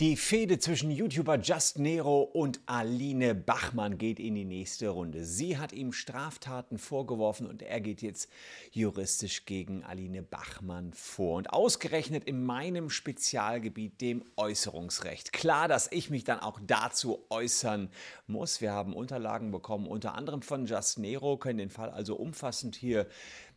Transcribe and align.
Die 0.00 0.16
Fehde 0.16 0.60
zwischen 0.60 0.90
YouTuber 0.90 1.38
Just 1.38 1.78
Nero 1.78 2.22
und 2.22 2.60
Aline 2.66 3.34
Bachmann 3.34 3.98
geht 3.98 4.20
in 4.20 4.36
die 4.36 4.44
nächste 4.44 4.88
Runde. 4.88 5.24
Sie 5.24 5.58
hat 5.58 5.72
ihm 5.72 5.92
Straftaten 5.92 6.78
vorgeworfen 6.78 7.48
und 7.48 7.60
er 7.62 7.80
geht 7.80 8.02
jetzt 8.02 8.28
juristisch 8.70 9.44
gegen 9.44 9.82
Aline 9.82 10.22
Bachmann 10.22 10.92
vor. 10.92 11.36
Und 11.36 11.52
ausgerechnet 11.52 12.24
in 12.24 12.44
meinem 12.44 12.88
Spezialgebiet, 12.88 14.00
dem 14.00 14.24
Äußerungsrecht. 14.36 15.32
Klar, 15.32 15.66
dass 15.66 15.90
ich 15.90 16.08
mich 16.08 16.22
dann 16.22 16.38
auch 16.38 16.60
dazu 16.64 17.24
äußern 17.28 17.90
muss. 18.28 18.60
Wir 18.60 18.72
haben 18.72 18.94
Unterlagen 18.94 19.50
bekommen, 19.50 19.86
unter 19.86 20.14
anderem 20.14 20.42
von 20.42 20.66
Just 20.66 20.98
Nero, 20.98 21.36
können 21.36 21.58
den 21.58 21.70
Fall 21.70 21.90
also 21.90 22.14
umfassend 22.14 22.76
hier 22.76 23.08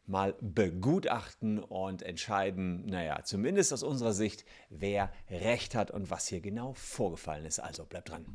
mal 0.08 0.36
begutachten 0.42 1.60
und 1.60 2.04
entscheiden, 2.04 2.86
naja, 2.86 3.24
zumindest 3.24 3.74
aus 3.74 3.84
unserer 3.84 4.14
Sicht, 4.14 4.46
wer 4.70 5.12
recht 5.30 5.76
hat 5.76 5.92
und 5.92 6.10
was 6.10 6.28
hier 6.28 6.42
genau 6.42 6.74
vorgefallen 6.74 7.46
ist. 7.46 7.60
Also 7.60 7.86
bleibt 7.86 8.10
dran. 8.10 8.26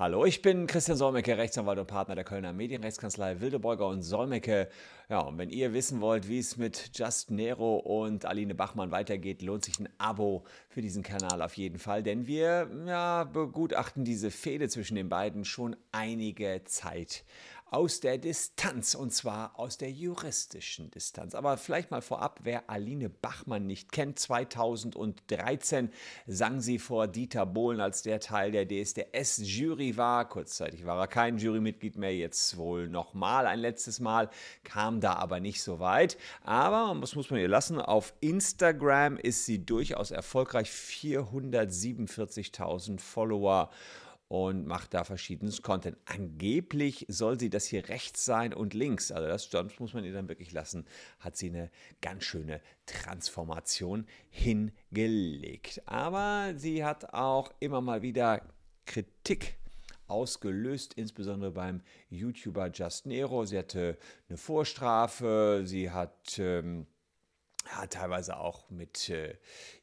Hallo, 0.00 0.24
ich 0.24 0.42
bin 0.42 0.68
Christian 0.68 0.96
Solmecke, 0.96 1.36
Rechtsanwalt 1.36 1.80
und 1.80 1.88
Partner 1.88 2.14
der 2.14 2.22
Kölner 2.22 2.52
Medienrechtskanzlei 2.52 3.40
Wildebeuger 3.40 3.88
und 3.88 4.02
Solmecke. 4.02 4.68
Ja, 5.08 5.18
und 5.22 5.38
wenn 5.38 5.50
ihr 5.50 5.72
wissen 5.72 6.00
wollt, 6.00 6.28
wie 6.28 6.38
es 6.38 6.56
mit 6.56 6.96
Just 6.96 7.32
Nero 7.32 7.78
und 7.78 8.24
Aline 8.24 8.54
Bachmann 8.54 8.92
weitergeht, 8.92 9.42
lohnt 9.42 9.64
sich 9.64 9.80
ein 9.80 9.88
Abo 9.98 10.44
für 10.68 10.82
diesen 10.82 11.02
Kanal 11.02 11.42
auf 11.42 11.54
jeden 11.56 11.80
Fall, 11.80 12.04
denn 12.04 12.28
wir 12.28 12.70
ja, 12.86 13.24
begutachten 13.24 14.04
diese 14.04 14.30
Fehde 14.30 14.68
zwischen 14.68 14.94
den 14.94 15.08
beiden 15.08 15.44
schon 15.44 15.74
einige 15.90 16.62
Zeit 16.64 17.24
aus 17.70 18.00
der 18.00 18.18
Distanz 18.18 18.94
und 18.94 19.12
zwar 19.12 19.58
aus 19.58 19.78
der 19.78 19.90
juristischen 19.90 20.90
Distanz. 20.90 21.34
Aber 21.34 21.56
vielleicht 21.56 21.90
mal 21.90 22.00
vorab, 22.00 22.40
wer 22.42 22.70
Aline 22.70 23.08
Bachmann 23.08 23.66
nicht 23.66 23.92
kennt, 23.92 24.18
2013 24.18 25.90
sang 26.26 26.60
sie 26.60 26.78
vor 26.78 27.06
Dieter 27.06 27.46
Bohlen, 27.46 27.80
als 27.80 28.02
der 28.02 28.20
Teil 28.20 28.52
der 28.52 28.66
DSDS-Jury 28.66 29.96
war. 29.96 30.28
Kurzzeitig 30.28 30.86
war 30.86 30.98
er 30.98 31.08
kein 31.08 31.38
Jurymitglied 31.38 31.96
mehr, 31.96 32.16
jetzt 32.16 32.56
wohl 32.56 32.88
nochmal 32.88 33.46
ein 33.46 33.60
letztes 33.60 34.00
Mal, 34.00 34.30
kam 34.64 35.00
da 35.00 35.14
aber 35.14 35.40
nicht 35.40 35.62
so 35.62 35.80
weit. 35.80 36.16
Aber, 36.42 36.98
das 37.00 37.14
muss 37.14 37.30
man 37.30 37.40
ihr 37.40 37.48
lassen, 37.48 37.80
auf 37.80 38.14
Instagram 38.20 39.16
ist 39.16 39.44
sie 39.44 39.64
durchaus 39.64 40.10
erfolgreich, 40.10 40.70
447.000 40.70 43.00
Follower 43.00 43.70
und 44.28 44.66
macht 44.66 44.94
da 44.94 45.04
verschiedenes 45.04 45.62
Content. 45.62 45.96
Angeblich 46.04 47.06
soll 47.08 47.40
sie 47.40 47.50
das 47.50 47.66
hier 47.66 47.88
rechts 47.88 48.24
sein 48.24 48.52
und 48.52 48.74
links. 48.74 49.10
Also 49.10 49.26
das, 49.26 49.48
das 49.48 49.80
muss 49.80 49.94
man 49.94 50.04
ihr 50.04 50.12
dann 50.12 50.28
wirklich 50.28 50.52
lassen. 50.52 50.86
Hat 51.18 51.36
sie 51.36 51.48
eine 51.48 51.70
ganz 52.02 52.24
schöne 52.24 52.60
Transformation 52.86 54.06
hingelegt. 54.30 55.82
Aber 55.86 56.52
sie 56.56 56.84
hat 56.84 57.14
auch 57.14 57.52
immer 57.60 57.80
mal 57.80 58.02
wieder 58.02 58.42
Kritik 58.84 59.56
ausgelöst, 60.08 60.94
insbesondere 60.94 61.50
beim 61.50 61.82
YouTuber 62.10 62.70
Just 62.72 63.06
Nero. 63.06 63.44
Sie 63.44 63.58
hatte 63.58 63.98
eine 64.28 64.38
Vorstrafe, 64.38 65.62
sie 65.64 65.90
hat 65.90 66.38
ähm, 66.38 66.86
ja, 67.70 67.86
teilweise 67.86 68.38
auch 68.38 68.70
mit 68.70 69.08
äh, 69.10 69.34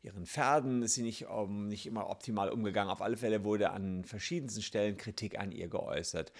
ihren 0.01 0.25
Pferden 0.25 0.81
ist 0.81 0.95
sie 0.95 1.03
nicht, 1.03 1.27
um, 1.27 1.67
nicht 1.67 1.85
immer 1.85 2.09
optimal 2.09 2.49
umgegangen. 2.49 2.91
Auf 2.91 3.01
alle 3.01 3.17
Fälle 3.17 3.43
wurde 3.43 3.71
an 3.71 4.03
verschiedensten 4.05 4.61
Stellen 4.61 4.97
Kritik 4.97 5.39
an 5.39 5.51
ihr 5.51 5.67
geäußert. 5.67 6.31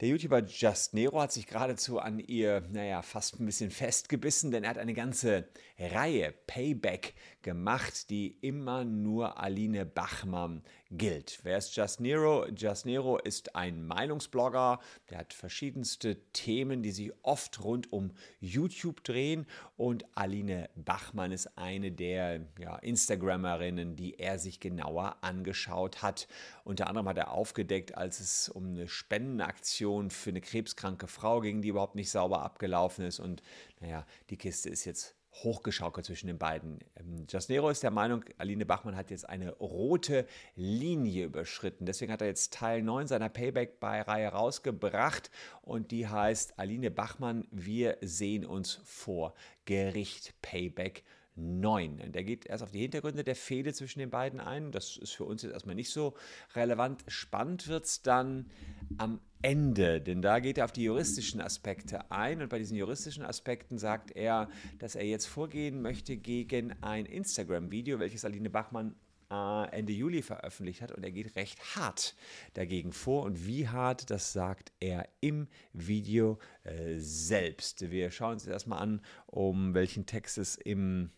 Der 0.00 0.08
YouTuber 0.08 0.40
Just 0.40 0.92
Nero 0.92 1.20
hat 1.20 1.32
sich 1.32 1.46
geradezu 1.46 2.00
an 2.00 2.18
ihr, 2.18 2.62
naja, 2.72 3.02
fast 3.02 3.38
ein 3.38 3.46
bisschen 3.46 3.70
festgebissen, 3.70 4.50
denn 4.50 4.64
er 4.64 4.70
hat 4.70 4.78
eine 4.78 4.94
ganze 4.94 5.48
Reihe 5.78 6.32
Payback 6.46 7.14
gemacht, 7.42 8.08
die 8.08 8.38
immer 8.40 8.84
nur 8.84 9.38
Aline 9.38 9.84
Bachmann 9.84 10.62
gilt. 10.90 11.40
Wer 11.42 11.58
ist 11.58 11.74
Just 11.74 12.00
Nero? 12.00 12.46
Just 12.48 12.86
Nero 12.86 13.18
ist 13.18 13.56
ein 13.56 13.84
Meinungsblogger, 13.84 14.78
der 15.10 15.18
hat 15.18 15.34
verschiedenste 15.34 16.16
Themen, 16.32 16.82
die 16.82 16.92
sich 16.92 17.12
oft 17.22 17.62
rund 17.64 17.92
um 17.92 18.12
YouTube 18.40 19.02
drehen 19.02 19.46
und 19.76 20.04
Aline 20.16 20.70
Bachmann 20.76 21.32
ist 21.32 21.58
eine 21.58 21.90
der 21.90 22.46
ja, 22.58 22.76
Instagrammerinnen, 22.76 23.96
die 23.96 24.18
er 24.18 24.38
sich 24.38 24.60
genauer 24.60 25.16
angeschaut 25.22 26.02
hat. 26.02 26.28
Unter 26.62 26.86
anderem 26.86 27.08
hat 27.08 27.18
er 27.18 27.32
aufgedeckt, 27.32 27.96
als 27.96 28.20
es 28.20 28.48
um 28.48 28.66
eine 28.66 28.86
Spendenaktion 28.86 30.10
für 30.10 30.30
eine 30.30 30.40
krebskranke 30.40 31.08
Frau 31.08 31.40
ging, 31.40 31.62
die 31.62 31.68
überhaupt 31.68 31.96
nicht 31.96 32.10
sauber 32.10 32.42
abgelaufen 32.42 33.04
ist 33.04 33.18
und 33.18 33.42
naja, 33.80 34.06
die 34.30 34.36
Kiste 34.36 34.70
ist 34.70 34.84
jetzt 34.84 35.16
hochgeschaukelt 35.42 36.06
zwischen 36.06 36.28
den 36.28 36.38
beiden. 36.38 36.78
Ähm, 36.96 37.26
Jasnero 37.28 37.68
ist 37.70 37.82
der 37.82 37.90
Meinung, 37.90 38.24
Aline 38.38 38.66
Bachmann 38.66 38.96
hat 38.96 39.10
jetzt 39.10 39.28
eine 39.28 39.52
rote 39.52 40.26
Linie 40.54 41.26
überschritten. 41.26 41.86
Deswegen 41.86 42.12
hat 42.12 42.20
er 42.20 42.28
jetzt 42.28 42.52
Teil 42.52 42.82
9 42.82 43.06
seiner 43.06 43.28
Payback-Reihe 43.28 44.28
rausgebracht 44.28 45.30
und 45.62 45.90
die 45.90 46.06
heißt 46.06 46.58
Aline 46.58 46.90
Bachmann, 46.90 47.46
wir 47.50 47.98
sehen 48.00 48.44
uns 48.46 48.80
vor 48.84 49.34
Gericht 49.64 50.34
Payback 50.42 51.02
9. 51.36 52.00
Und 52.00 52.16
er 52.16 52.22
geht 52.22 52.46
erst 52.46 52.62
auf 52.62 52.70
die 52.70 52.80
Hintergründe 52.80 53.24
der 53.24 53.34
Fehde 53.34 53.72
zwischen 53.72 53.98
den 53.98 54.10
beiden 54.10 54.40
ein. 54.40 54.70
Das 54.70 54.96
ist 54.96 55.12
für 55.12 55.24
uns 55.24 55.42
jetzt 55.42 55.52
erstmal 55.52 55.74
nicht 55.74 55.90
so 55.90 56.14
relevant. 56.54 57.04
Spannend 57.08 57.66
wird 57.66 57.86
es 57.86 58.02
dann 58.02 58.50
am 58.98 59.20
Ende, 59.44 60.00
denn 60.00 60.22
da 60.22 60.40
geht 60.40 60.56
er 60.56 60.64
auf 60.64 60.72
die 60.72 60.84
juristischen 60.84 61.38
Aspekte 61.38 62.10
ein 62.10 62.40
und 62.40 62.48
bei 62.48 62.58
diesen 62.58 62.78
juristischen 62.78 63.22
Aspekten 63.22 63.76
sagt 63.76 64.10
er, 64.16 64.48
dass 64.78 64.94
er 64.94 65.04
jetzt 65.04 65.26
vorgehen 65.26 65.82
möchte 65.82 66.16
gegen 66.16 66.72
ein 66.82 67.04
Instagram-Video, 67.04 67.98
welches 67.98 68.24
Aline 68.24 68.48
Bachmann 68.48 68.94
äh, 69.30 69.68
Ende 69.70 69.92
Juli 69.92 70.22
veröffentlicht 70.22 70.80
hat 70.80 70.92
und 70.92 71.04
er 71.04 71.12
geht 71.12 71.36
recht 71.36 71.76
hart 71.76 72.16
dagegen 72.54 72.90
vor 72.94 73.24
und 73.24 73.46
wie 73.46 73.68
hart, 73.68 74.08
das 74.08 74.32
sagt 74.32 74.72
er 74.80 75.06
im 75.20 75.46
Video 75.74 76.38
äh, 76.62 76.94
selbst. 76.96 77.90
Wir 77.90 78.10
schauen 78.10 78.32
uns 78.32 78.46
erstmal 78.46 78.78
an, 78.78 79.02
um 79.26 79.74
welchen 79.74 80.06
Text 80.06 80.38
es 80.38 80.56
im 80.56 81.10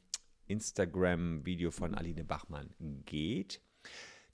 Instagram-Video 0.49 1.71
von 1.71 1.95
Aline 1.95 2.25
Bachmann 2.25 2.75
geht. 3.05 3.61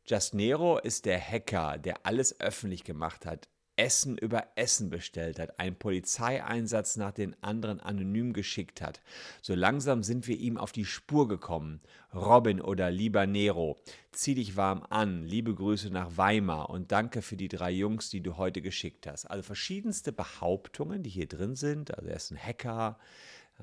Just 0.07 0.33
Nero 0.33 0.79
ist 0.79 1.05
der 1.05 1.21
Hacker, 1.21 1.77
der 1.77 2.07
alles 2.07 2.41
öffentlich 2.41 2.85
gemacht 2.85 3.27
hat. 3.27 3.51
Essen 3.77 4.19
über 4.19 4.47
Essen 4.55 4.91
bestellt 4.91 5.39
hat, 5.39 5.59
einen 5.59 5.77
Polizeieinsatz 5.77 6.97
nach 6.97 7.13
den 7.13 7.35
anderen 7.43 7.81
anonym 7.81 8.33
geschickt 8.33 8.81
hat. 8.83 9.01
So 9.41 9.55
langsam 9.55 10.03
sind 10.03 10.27
wir 10.27 10.37
ihm 10.37 10.59
auf 10.59 10.73
die 10.73 10.85
Spur 10.85 11.29
gekommen. 11.29 11.81
Robin 12.15 12.61
oder 12.61 12.91
lieber 12.91 13.27
Nero, 13.27 13.79
zieh 14.11 14.35
dich 14.35 14.57
warm 14.57 14.85
an, 14.91 15.25
liebe 15.25 15.55
Grüße 15.55 15.91
nach 15.91 16.17
Weimar 16.17 16.71
und 16.71 16.93
danke 16.93 17.23
für 17.23 17.37
die 17.37 17.49
drei 17.49 17.71
Jungs, 17.71 18.11
die 18.11 18.21
du 18.21 18.37
heute 18.37 18.61
geschickt 18.61 19.07
hast. 19.07 19.27
Also 19.27 19.43
verschiedenste 19.43 20.13
Behauptungen, 20.13 21.03
die 21.03 21.11
hier 21.11 21.29
drin 21.29 21.55
sind. 21.55 21.97
Also 21.97 22.09
er 22.09 22.17
ist 22.17 22.31
ein 22.31 22.39
Hacker, 22.39 22.99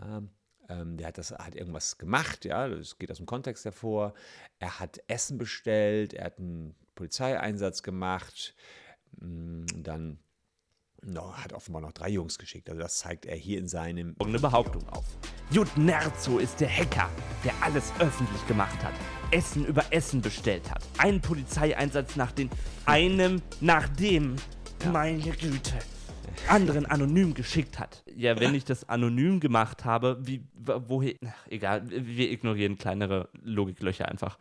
ähm, 0.02 0.30
ähm, 0.70 0.98
der 0.98 1.08
hat, 1.08 1.18
das, 1.18 1.32
hat 1.32 1.56
irgendwas 1.56 1.98
gemacht, 1.98 2.46
ja, 2.46 2.68
das 2.68 2.98
geht 2.98 3.12
aus 3.12 3.18
dem 3.18 3.26
Kontext 3.26 3.66
hervor. 3.66 4.14
Er 4.60 4.80
hat 4.80 5.02
Essen 5.08 5.38
bestellt, 5.38 6.14
er 6.14 6.26
hat 6.26 6.40
einen 6.40 6.76
Polizeieinsatz 6.96 7.84
gemacht, 7.84 8.56
dann 9.20 10.20
no, 11.02 11.34
hat 11.34 11.54
offenbar 11.54 11.82
noch 11.82 11.94
drei 11.94 12.10
Jungs 12.10 12.38
geschickt. 12.38 12.70
Also 12.70 12.82
das 12.82 12.98
zeigt 12.98 13.26
er 13.26 13.36
hier 13.36 13.60
in 13.60 13.68
seinem... 13.68 14.16
Eine 14.20 14.40
Behauptung 14.40 14.88
auf. 14.90 15.06
Jud 15.52 15.76
Nerzo 15.78 16.38
ist 16.38 16.60
der 16.60 16.70
Hacker, 16.70 17.10
der 17.44 17.54
alles 17.62 17.92
öffentlich 18.00 18.46
gemacht 18.48 18.84
hat. 18.84 18.94
Essen 19.32 19.66
über 19.66 19.84
Essen 19.92 20.22
bestellt 20.22 20.70
hat. 20.70 20.84
Einen 20.98 21.22
Polizeieinsatz 21.22 22.16
nach 22.16 22.32
den... 22.32 22.50
Einem 22.86 23.42
nach 23.62 23.88
dem... 23.90 24.36
Ja. 24.84 24.92
Meine 24.92 25.32
Güte 25.32 25.80
anderen 26.48 26.86
anonym 26.86 27.34
geschickt 27.34 27.80
hat. 27.80 28.04
Ja, 28.16 28.40
wenn 28.40 28.56
ich 28.56 28.66
das 28.66 28.88
anonym 28.88 29.40
gemacht 29.40 29.86
habe, 29.86 30.18
wie, 30.22 30.44
woher, 30.56 31.16
ach, 31.26 31.48
egal, 31.48 31.84
wir 31.90 32.32
ignorieren 32.32 32.78
kleinere 32.78 33.30
Logiklöcher 33.42 34.08
einfach. 34.08 34.38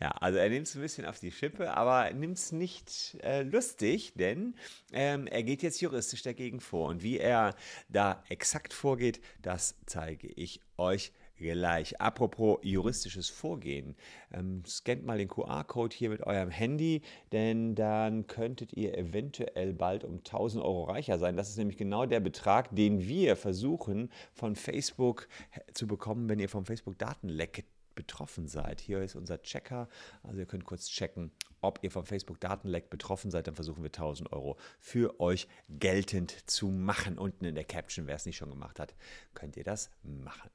Ja, 0.00 0.12
also 0.12 0.38
er 0.38 0.48
nimmt 0.48 0.66
es 0.66 0.74
ein 0.74 0.80
bisschen 0.80 1.04
auf 1.04 1.20
die 1.20 1.30
Schippe, 1.30 1.76
aber 1.76 2.10
nimmt 2.12 2.38
es 2.38 2.52
nicht 2.52 3.18
äh, 3.22 3.42
lustig, 3.42 4.14
denn 4.14 4.54
ähm, 4.92 5.26
er 5.26 5.42
geht 5.42 5.62
jetzt 5.62 5.80
juristisch 5.82 6.22
dagegen 6.22 6.60
vor. 6.60 6.88
Und 6.88 7.02
wie 7.02 7.18
er 7.18 7.54
da 7.90 8.24
exakt 8.30 8.72
vorgeht, 8.72 9.20
das 9.42 9.74
zeige 9.84 10.28
ich 10.28 10.62
euch 10.78 11.12
gleich. 11.36 12.00
Apropos 12.00 12.60
juristisches 12.62 13.28
Vorgehen, 13.28 13.94
ähm, 14.32 14.62
scannt 14.66 15.04
mal 15.04 15.18
den 15.18 15.28
QR-Code 15.28 15.94
hier 15.94 16.08
mit 16.08 16.22
eurem 16.22 16.50
Handy, 16.50 17.02
denn 17.32 17.74
dann 17.74 18.26
könntet 18.26 18.72
ihr 18.72 18.96
eventuell 18.96 19.74
bald 19.74 20.04
um 20.04 20.18
1000 20.18 20.64
Euro 20.64 20.84
reicher 20.84 21.18
sein. 21.18 21.36
Das 21.36 21.50
ist 21.50 21.58
nämlich 21.58 21.76
genau 21.76 22.06
der 22.06 22.20
Betrag, 22.20 22.74
den 22.74 23.06
wir 23.06 23.36
versuchen 23.36 24.10
von 24.32 24.56
Facebook 24.56 25.28
zu 25.74 25.86
bekommen, 25.86 26.30
wenn 26.30 26.38
ihr 26.38 26.48
vom 26.48 26.64
Facebook 26.64 26.98
Datenleck 26.98 27.64
betroffen 27.94 28.46
seid. 28.46 28.80
Hier 28.80 29.02
ist 29.02 29.16
unser 29.16 29.42
Checker. 29.42 29.88
Also 30.22 30.38
ihr 30.38 30.46
könnt 30.46 30.64
kurz 30.64 30.88
checken, 30.88 31.32
ob 31.60 31.80
ihr 31.82 31.90
vom 31.90 32.06
Facebook-Datenleck 32.06 32.90
betroffen 32.90 33.30
seid. 33.30 33.46
Dann 33.46 33.54
versuchen 33.54 33.82
wir 33.82 33.88
1000 33.88 34.32
Euro 34.32 34.56
für 34.78 35.20
euch 35.20 35.48
geltend 35.68 36.48
zu 36.48 36.68
machen. 36.68 37.18
Unten 37.18 37.44
in 37.44 37.54
der 37.54 37.64
Caption, 37.64 38.06
wer 38.06 38.16
es 38.16 38.26
nicht 38.26 38.36
schon 38.36 38.50
gemacht 38.50 38.80
hat, 38.80 38.94
könnt 39.34 39.56
ihr 39.56 39.64
das 39.64 39.90
machen. 40.02 40.50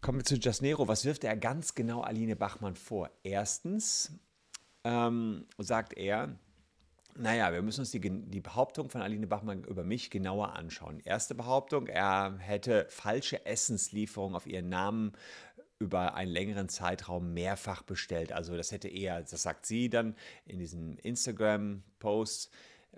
Kommen 0.00 0.18
wir 0.18 0.24
zu 0.24 0.36
Jasnero. 0.36 0.88
Was 0.88 1.04
wirft 1.04 1.24
er 1.24 1.36
ganz 1.36 1.74
genau 1.74 2.00
Aline 2.00 2.36
Bachmann 2.36 2.74
vor? 2.74 3.10
Erstens 3.22 4.12
ähm, 4.84 5.46
sagt 5.58 5.92
er, 5.92 6.38
naja, 7.16 7.52
wir 7.52 7.60
müssen 7.60 7.80
uns 7.80 7.90
die, 7.90 8.00
die, 8.00 8.40
Behauptung 8.40 8.88
von 8.88 9.02
Aline 9.02 9.26
Bachmann 9.26 9.64
über 9.64 9.84
mich 9.84 10.10
genauer 10.10 10.54
anschauen. 10.54 11.00
Erste 11.00 11.34
Behauptung, 11.34 11.86
er 11.86 12.38
hätte 12.38 12.86
falsche 12.88 13.44
Essenslieferungen 13.44 14.36
auf 14.36 14.46
ihren 14.46 14.68
Namen 14.68 15.12
über 15.80 16.14
einen 16.14 16.30
längeren 16.30 16.68
Zeitraum 16.68 17.32
mehrfach 17.32 17.82
bestellt. 17.82 18.32
Also 18.32 18.56
das 18.56 18.70
hätte 18.70 18.88
eher, 18.88 19.22
das 19.22 19.42
sagt 19.42 19.66
sie 19.66 19.88
dann 19.88 20.14
in 20.44 20.58
diesen 20.58 20.98
Instagram-Posts, 20.98 22.50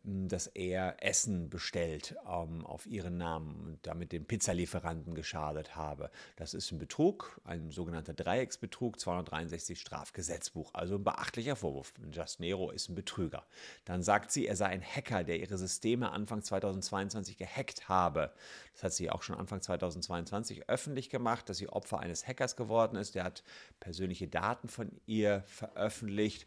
dass 0.04 0.48
er 0.48 0.96
Essen 0.98 1.48
bestellt 1.48 2.16
ähm, 2.26 2.66
auf 2.66 2.86
ihren 2.86 3.18
Namen 3.18 3.54
und 3.60 3.86
damit 3.86 4.12
den 4.12 4.24
Pizzalieferanten 4.24 5.14
geschadet 5.14 5.76
habe. 5.76 6.10
Das 6.36 6.54
ist 6.54 6.72
ein 6.72 6.78
Betrug, 6.78 7.40
ein 7.44 7.70
sogenannter 7.70 8.12
Dreiecksbetrug, 8.12 8.98
263 8.98 9.78
Strafgesetzbuch, 9.78 10.74
also 10.74 10.96
ein 10.96 11.04
beachtlicher 11.04 11.56
Vorwurf. 11.56 11.92
Just 12.10 12.40
Nero 12.40 12.70
ist 12.70 12.88
ein 12.88 12.94
Betrüger. 12.94 13.44
Dann 13.84 14.02
sagt 14.02 14.32
sie, 14.32 14.46
er 14.46 14.56
sei 14.56 14.66
ein 14.66 14.82
Hacker, 14.82 15.22
der 15.24 15.38
ihre 15.38 15.56
Systeme 15.56 16.10
Anfang 16.10 16.42
2022 16.42 17.36
gehackt 17.36 17.88
habe. 17.88 18.32
Das 18.72 18.82
hat 18.82 18.92
sie 18.94 19.10
auch 19.10 19.22
schon 19.22 19.36
Anfang 19.36 19.60
2022 19.60 20.68
öffentlich 20.68 21.10
gemacht, 21.10 21.48
dass 21.48 21.58
sie 21.58 21.68
Opfer 21.68 22.00
eines 22.00 22.26
Hackers 22.26 22.56
geworden 22.56 22.96
ist. 22.96 23.14
Der 23.14 23.24
hat 23.24 23.44
persönliche 23.78 24.26
Daten 24.26 24.68
von 24.68 24.90
ihr 25.06 25.44
veröffentlicht 25.46 26.46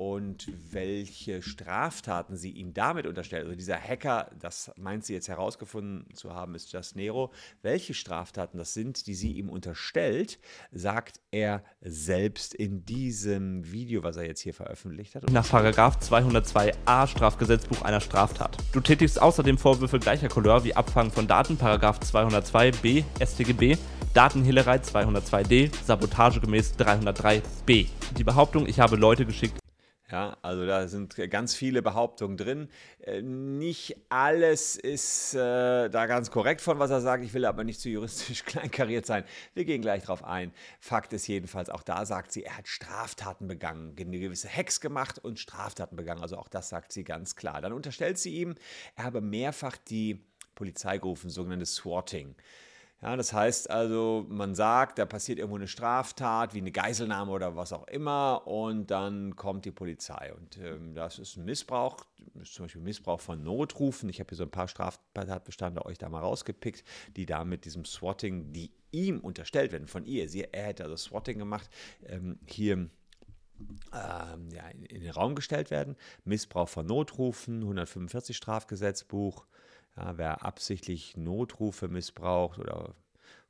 und 0.00 0.48
welche 0.70 1.42
Straftaten 1.42 2.34
sie 2.34 2.52
ihm 2.52 2.72
damit 2.72 3.06
unterstellt. 3.06 3.44
Also 3.44 3.54
dieser 3.54 3.78
Hacker, 3.78 4.30
das 4.40 4.72
meint 4.76 5.04
sie 5.04 5.12
jetzt 5.12 5.28
herausgefunden 5.28 6.06
zu 6.14 6.32
haben, 6.32 6.54
ist 6.54 6.72
Just 6.72 6.96
Nero. 6.96 7.30
Welche 7.60 7.92
Straftaten 7.92 8.56
das 8.56 8.72
sind, 8.72 9.06
die 9.06 9.12
sie 9.12 9.32
ihm 9.32 9.50
unterstellt, 9.50 10.38
sagt 10.72 11.20
er 11.30 11.62
selbst 11.82 12.54
in 12.54 12.86
diesem 12.86 13.70
Video, 13.70 14.02
was 14.02 14.16
er 14.16 14.24
jetzt 14.24 14.40
hier 14.40 14.54
veröffentlicht 14.54 15.16
hat. 15.16 15.30
Nach 15.30 15.44
202a 15.44 17.06
Strafgesetzbuch 17.06 17.82
einer 17.82 18.00
Straftat. 18.00 18.56
Du 18.72 18.80
tätigst 18.80 19.20
außerdem 19.20 19.58
Vorwürfe 19.58 19.98
gleicher 19.98 20.28
Couleur 20.28 20.64
wie 20.64 20.74
Abfangen 20.74 21.12
von 21.12 21.28
Daten, 21.28 21.58
202b 21.58 23.04
StGB, 23.22 23.76
Datenhehlerei 24.14 24.76
202d, 24.76 25.70
Sabotage 25.84 26.40
gemäß 26.40 26.72
303b. 26.78 27.86
Die 28.16 28.24
Behauptung, 28.24 28.66
ich 28.66 28.80
habe 28.80 28.96
Leute 28.96 29.26
geschickt, 29.26 29.59
ja, 30.10 30.36
also 30.42 30.66
da 30.66 30.88
sind 30.88 31.14
ganz 31.30 31.54
viele 31.54 31.82
Behauptungen 31.82 32.36
drin. 32.36 32.68
Äh, 33.00 33.22
nicht 33.22 33.96
alles 34.08 34.76
ist 34.76 35.34
äh, 35.34 35.88
da 35.88 36.06
ganz 36.06 36.30
korrekt 36.30 36.60
von, 36.60 36.78
was 36.78 36.90
er 36.90 37.00
sagt. 37.00 37.24
Ich 37.24 37.32
will 37.32 37.44
aber 37.44 37.62
nicht 37.64 37.80
zu 37.80 37.88
juristisch 37.88 38.44
kleinkariert 38.46 39.06
sein. 39.06 39.24
Wir 39.54 39.64
gehen 39.64 39.82
gleich 39.82 40.02
drauf 40.02 40.24
ein. 40.24 40.52
Fakt 40.80 41.12
ist 41.12 41.26
jedenfalls, 41.28 41.70
auch 41.70 41.82
da 41.82 42.04
sagt 42.06 42.32
sie, 42.32 42.42
er 42.44 42.58
hat 42.58 42.66
Straftaten 42.66 43.46
begangen, 43.46 43.94
eine 43.98 44.18
gewisse 44.18 44.48
Hex 44.48 44.80
gemacht 44.80 45.18
und 45.18 45.38
Straftaten 45.38 45.96
begangen. 45.96 46.22
Also 46.22 46.36
auch 46.36 46.48
das 46.48 46.68
sagt 46.68 46.92
sie 46.92 47.04
ganz 47.04 47.36
klar. 47.36 47.60
Dann 47.60 47.72
unterstellt 47.72 48.18
sie 48.18 48.34
ihm, 48.34 48.56
er 48.96 49.04
habe 49.04 49.20
mehrfach 49.20 49.76
die 49.76 50.24
Polizei 50.54 50.98
gerufen, 50.98 51.30
sogenanntes 51.30 51.76
Swatting. 51.76 52.34
Ja, 53.02 53.16
das 53.16 53.32
heißt 53.32 53.70
also, 53.70 54.26
man 54.28 54.54
sagt, 54.54 54.98
da 54.98 55.06
passiert 55.06 55.38
irgendwo 55.38 55.56
eine 55.56 55.68
Straftat, 55.68 56.52
wie 56.52 56.58
eine 56.58 56.70
Geiselnahme 56.70 57.32
oder 57.32 57.56
was 57.56 57.72
auch 57.72 57.86
immer, 57.88 58.46
und 58.46 58.90
dann 58.90 59.36
kommt 59.36 59.64
die 59.64 59.70
Polizei. 59.70 60.34
Und 60.34 60.58
ähm, 60.58 60.94
das 60.94 61.18
ist 61.18 61.36
ein 61.36 61.46
Missbrauch, 61.46 61.96
zum 62.44 62.66
Beispiel 62.66 62.82
Missbrauch 62.82 63.20
von 63.20 63.42
Notrufen. 63.42 64.10
Ich 64.10 64.20
habe 64.20 64.28
hier 64.28 64.36
so 64.36 64.44
ein 64.44 64.50
paar 64.50 64.68
Straftatbestände 64.68 65.86
euch 65.86 65.96
da 65.96 66.10
mal 66.10 66.20
rausgepickt, 66.20 66.84
die 67.16 67.24
da 67.24 67.44
mit 67.44 67.64
diesem 67.64 67.86
Swatting, 67.86 68.52
die 68.52 68.70
ihm 68.92 69.20
unterstellt 69.20 69.72
werden, 69.72 69.88
von 69.88 70.04
ihr. 70.04 70.28
Sie, 70.28 70.44
er 70.52 70.64
hätte 70.64 70.84
also 70.84 70.96
Swatting 70.96 71.38
gemacht, 71.38 71.70
ähm, 72.06 72.38
hier 72.46 72.74
ähm, 72.74 72.90
ja, 74.52 74.68
in, 74.68 74.84
in 74.84 75.02
den 75.02 75.10
Raum 75.10 75.34
gestellt 75.34 75.70
werden. 75.70 75.96
Missbrauch 76.24 76.68
von 76.68 76.84
Notrufen, 76.84 77.60
145 77.62 78.36
Strafgesetzbuch. 78.36 79.46
Ja, 80.00 80.16
wer 80.16 80.44
absichtlich 80.44 81.16
Notrufe 81.18 81.88
missbraucht 81.88 82.58
oder 82.58 82.94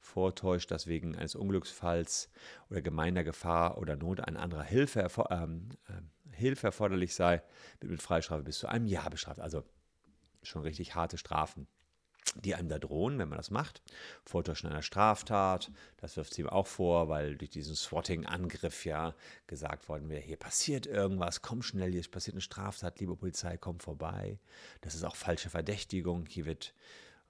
vortäuscht, 0.01 0.71
dass 0.73 0.89
wegen 0.89 1.15
eines 1.15 1.37
Unglücksfalls 1.37 2.29
oder 2.71 2.83
gemeiner 2.83 3.23
Gefahr 3.23 3.79
oder 3.79 3.95
Not 3.97 4.21
ein 4.27 4.37
anderer 4.37 4.65
Hilfe, 4.65 5.07
ähm, 5.31 5.69
äh, 5.89 6.35
Hilfe 6.35 6.69
erforderlich 6.69 7.15
sei, 7.15 7.43
wird 7.79 7.93
mit 7.93 8.03
Freistrafe 8.03 8.43
bis 8.43 8.59
zu 8.59 8.67
einem 8.67 8.87
Jahr 8.87 9.11
bestraft. 9.11 9.41
Also 9.41 9.63
schon 10.43 10.63
richtig 10.63 10.95
harte 10.97 11.19
Strafen 11.19 11.69
die 12.37 12.55
einem 12.55 12.69
da 12.69 12.79
drohen, 12.79 13.19
wenn 13.19 13.29
man 13.29 13.39
das 13.39 13.51
macht. 13.51 13.83
Vortäuschen 14.25 14.71
einer 14.71 14.83
Straftat, 14.83 15.71
das 15.97 16.17
wirft 16.17 16.35
sie 16.35 16.43
ihm 16.43 16.49
auch 16.49 16.67
vor, 16.67 17.09
weil 17.09 17.37
durch 17.37 17.51
diesen 17.51 17.75
Swatting-Angriff 17.75 18.85
ja 18.85 19.15
gesagt 19.47 19.89
worden 19.89 20.09
wäre, 20.09 20.21
hier 20.21 20.37
passiert 20.37 20.87
irgendwas, 20.87 21.43
komm 21.43 21.63
schnell, 21.63 21.93
hier 21.93 22.03
passiert 22.09 22.35
eine 22.35 22.41
Straftat, 22.41 23.01
liebe 23.01 23.17
Polizei, 23.17 23.57
komm 23.57 23.81
vorbei. 23.81 24.39
Das 24.81 24.95
ist 24.95 25.05
auch 25.05 25.17
falsche 25.17 25.51
Verdächtigung. 25.51 26.27
Hier 26.27 26.47
wird 26.47 26.75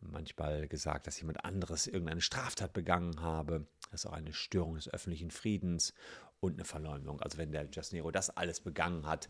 manchmal 0.01 0.67
gesagt, 0.69 1.07
dass 1.07 1.21
jemand 1.21 1.45
anderes 1.45 1.87
irgendeine 1.87 2.21
Straftat 2.21 2.73
begangen 2.73 3.21
habe. 3.21 3.67
Das 3.91 4.05
ist 4.05 4.07
auch 4.07 4.15
eine 4.15 4.33
Störung 4.33 4.75
des 4.75 4.89
öffentlichen 4.89 5.31
Friedens 5.31 5.95
und 6.41 6.55
eine 6.55 6.65
Verleumdung. 6.65 7.21
Also 7.21 7.39
wenn 7.39 7.53
der 7.53 7.69
Jasnero 7.71 8.11
das 8.11 8.37
alles 8.37 8.59
begangen 8.61 9.07
hat, 9.07 9.29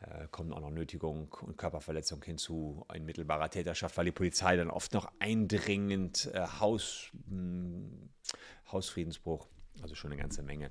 äh, 0.00 0.28
kommen 0.30 0.52
auch 0.52 0.60
noch 0.60 0.70
Nötigung 0.70 1.34
und 1.40 1.58
Körperverletzung 1.58 2.22
hinzu, 2.22 2.86
in 2.94 3.04
mittelbarer 3.04 3.50
Täterschaft, 3.50 3.96
weil 3.96 4.04
die 4.04 4.12
Polizei 4.12 4.54
dann 4.56 4.70
oft 4.70 4.94
noch 4.94 5.10
eindringend 5.18 6.30
äh, 6.32 6.46
Haus, 6.60 7.10
mh, 7.12 7.20
hm, 7.28 8.10
Hausfriedensbruch, 8.70 9.48
also 9.82 9.94
schon 9.94 10.12
eine 10.12 10.20
ganze 10.20 10.42
Menge, 10.42 10.70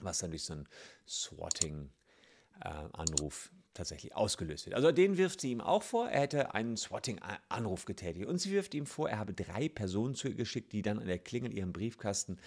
was 0.00 0.18
dann 0.18 0.30
durch 0.30 0.44
so 0.44 0.54
einen 0.54 0.66
Swatting-Anruf 1.06 3.50
äh, 3.52 3.58
tatsächlich 3.78 4.16
ausgelöst 4.16 4.66
wird. 4.66 4.74
Also 4.74 4.90
den 4.90 5.16
wirft 5.16 5.40
sie 5.40 5.52
ihm 5.52 5.60
auch 5.60 5.84
vor, 5.84 6.10
er 6.10 6.22
hätte 6.22 6.52
einen 6.52 6.76
Swatting-Anruf 6.76 7.84
getätigt. 7.84 8.26
Und 8.26 8.38
sie 8.38 8.50
wirft 8.50 8.74
ihm 8.74 8.86
vor, 8.86 9.08
er 9.08 9.18
habe 9.18 9.32
drei 9.32 9.68
Personen 9.68 10.16
zu 10.16 10.28
ihr 10.28 10.34
geschickt, 10.34 10.72
die 10.72 10.82
dann 10.82 10.98
an 10.98 11.06
der 11.06 11.20
Klingel 11.20 11.54
ihrem 11.54 11.72
Briefkasten 11.72 12.38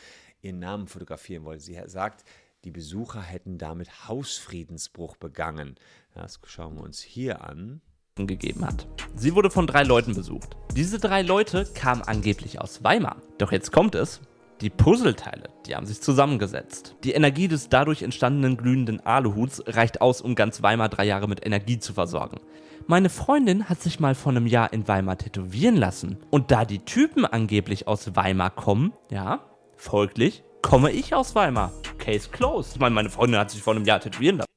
ihren 0.42 0.60
Namen 0.60 0.88
fotografieren 0.88 1.44
wollten. 1.44 1.62
Sie 1.62 1.80
sagt, 1.86 2.24
die 2.64 2.72
Besucher 2.72 3.22
hätten 3.22 3.58
damit 3.58 4.08
Hausfriedensbruch 4.08 5.18
begangen. 5.18 5.76
Das 6.14 6.40
schauen 6.46 6.76
wir 6.76 6.84
uns 6.84 7.02
hier 7.02 7.44
an 7.44 7.82
gegeben 8.16 8.66
hat. 8.66 8.88
Sie 9.16 9.34
wurde 9.34 9.50
von 9.50 9.66
drei 9.66 9.84
Leuten 9.84 10.14
besucht. 10.14 10.56
Diese 10.76 11.00
drei 11.00 11.24
Leute 11.24 11.66
kamen 11.74 12.04
angeblich 12.04 12.62
aus 12.62 12.84
Weimar. 12.84 13.18
Doch 13.40 13.52
jetzt 13.52 13.72
kommt 13.72 13.96
es. 13.96 14.22
Die 14.60 14.70
Puzzleteile, 14.70 15.50
die 15.66 15.76
haben 15.76 15.88
sich 15.88 16.02
zusammengesetzt. 16.02 16.96
Die 17.04 17.14
Energie 17.14 17.48
des 17.48 17.70
dadurch 17.70 18.04
entstandenen 18.04 18.58
glühenden 18.58 19.04
Aluhuts 19.04 19.64
reicht 19.66 20.02
aus, 20.02 20.22
um 20.22 20.36
ganz 20.36 20.62
Weimar 20.62 20.90
drei 20.90 21.06
Jahre 21.06 21.28
mit 21.28 21.44
Energie 21.44 21.80
zu 21.80 21.94
versorgen. 21.94 22.40
Meine 22.86 23.10
Freundin 23.10 23.70
hat 23.70 23.82
sich 23.82 24.00
mal 24.00 24.14
vor 24.14 24.32
einem 24.32 24.46
Jahr 24.46 24.72
in 24.72 24.88
Weimar 24.88 25.18
tätowieren 25.18 25.78
lassen. 25.78 26.18
Und 26.30 26.52
da 26.52 26.66
die 26.66 26.86
Typen 26.86 27.26
angeblich 27.26 27.88
aus 27.88 28.16
Weimar 28.16 28.52
kommen, 28.52 28.94
ja, 29.10 29.40
folglich 29.82 30.44
komme 30.62 30.92
ich 30.92 31.16
aus 31.16 31.34
Weimar. 31.36 31.74
Case 31.98 32.30
closed. 32.30 32.74
Ich 32.76 32.80
meine, 32.80 32.94
meine 32.94 33.10
Freundin 33.10 33.40
hat 33.40 33.52
sich 33.52 33.62
vor 33.62 33.76
einem 33.76 33.86
Jahr 33.86 34.00
tätowieren 34.00 34.38
lassen. 34.38 34.50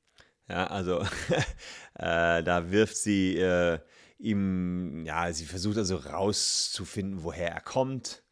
Ja, 0.49 0.67
also 0.67 1.01
äh, 1.95 2.43
da 2.43 2.71
wirft 2.71 2.97
sie 2.97 3.39
äh, 3.39 3.79
ihm, 4.19 5.05
ja, 5.07 5.33
sie 5.33 5.47
versucht 5.47 5.79
also 5.79 5.97
rauszufinden, 5.97 7.25
woher 7.25 7.51
er 7.51 7.61
kommt. 7.61 8.23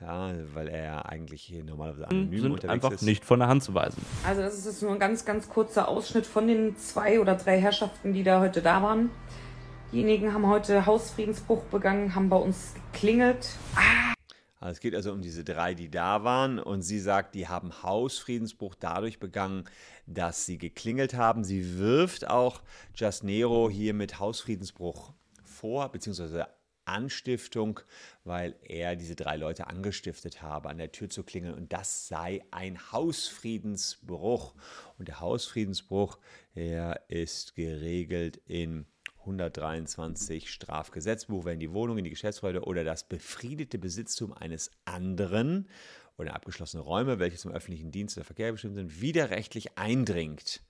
Ja, 0.00 0.32
weil 0.54 0.68
er 0.68 0.84
ja 0.84 1.02
eigentlich 1.02 1.42
hier 1.42 1.62
normalerweise 1.62 2.08
anonym 2.08 2.40
sind 2.40 2.52
unterwegs 2.52 2.72
einfach 2.72 2.92
ist. 2.92 3.02
nicht 3.02 3.24
von 3.24 3.38
der 3.38 3.48
Hand 3.48 3.62
zu 3.62 3.74
weisen. 3.74 4.02
Also 4.26 4.40
das 4.40 4.56
ist 4.58 4.64
jetzt 4.64 4.82
nur 4.82 4.92
ein 4.92 4.98
ganz, 4.98 5.26
ganz 5.26 5.48
kurzer 5.48 5.88
Ausschnitt 5.88 6.26
von 6.26 6.48
den 6.48 6.74
zwei 6.76 7.20
oder 7.20 7.34
drei 7.34 7.60
Herrschaften, 7.60 8.14
die 8.14 8.22
da 8.22 8.40
heute 8.40 8.62
da 8.62 8.82
waren. 8.82 9.10
Diejenigen 9.92 10.32
haben 10.32 10.46
heute 10.46 10.86
Hausfriedensbruch 10.86 11.64
begangen, 11.64 12.14
haben 12.14 12.30
bei 12.30 12.36
uns 12.36 12.74
geklingelt. 12.92 13.50
Ah! 13.76 14.14
Also 14.60 14.72
es 14.72 14.80
geht 14.80 14.94
also 14.94 15.12
um 15.12 15.22
diese 15.22 15.42
drei, 15.42 15.74
die 15.74 15.90
da 15.90 16.22
waren. 16.22 16.58
Und 16.58 16.82
sie 16.82 17.00
sagt, 17.00 17.34
die 17.34 17.48
haben 17.48 17.82
Hausfriedensbruch 17.82 18.74
dadurch 18.74 19.18
begangen, 19.18 19.64
dass 20.06 20.44
sie 20.44 20.58
geklingelt 20.58 21.14
haben. 21.14 21.44
Sie 21.44 21.78
wirft 21.78 22.28
auch 22.28 22.62
Just 22.94 23.24
Nero 23.24 23.70
hier 23.70 23.94
mit 23.94 24.18
Hausfriedensbruch 24.18 25.14
vor, 25.42 25.90
beziehungsweise 25.90 26.46
Anstiftung, 26.84 27.80
weil 28.24 28.56
er 28.62 28.96
diese 28.96 29.16
drei 29.16 29.36
Leute 29.36 29.66
angestiftet 29.68 30.42
habe, 30.42 30.68
an 30.68 30.78
der 30.78 30.92
Tür 30.92 31.08
zu 31.08 31.22
klingeln. 31.22 31.54
Und 31.54 31.72
das 31.72 32.08
sei 32.08 32.42
ein 32.50 32.92
Hausfriedensbruch. 32.92 34.54
Und 34.98 35.08
der 35.08 35.20
Hausfriedensbruch, 35.20 36.18
er 36.54 37.08
ist 37.08 37.54
geregelt 37.54 38.36
in 38.46 38.86
123 39.20 40.50
Strafgesetzbuch, 40.50 41.44
wenn 41.44 41.60
die 41.60 41.72
Wohnung 41.72 41.98
in 41.98 42.04
die 42.04 42.10
Geschäftsräume 42.10 42.62
oder 42.62 42.84
das 42.84 43.04
befriedete 43.04 43.78
Besitztum 43.78 44.32
eines 44.32 44.70
anderen 44.84 45.68
oder 46.16 46.34
abgeschlossene 46.34 46.82
Räume, 46.82 47.18
welche 47.18 47.36
zum 47.36 47.52
öffentlichen 47.52 47.90
Dienst 47.90 48.16
oder 48.16 48.24
Verkehr 48.24 48.52
bestimmt 48.52 48.76
sind, 48.76 49.00
widerrechtlich 49.00 49.78
eindringt 49.78 50.62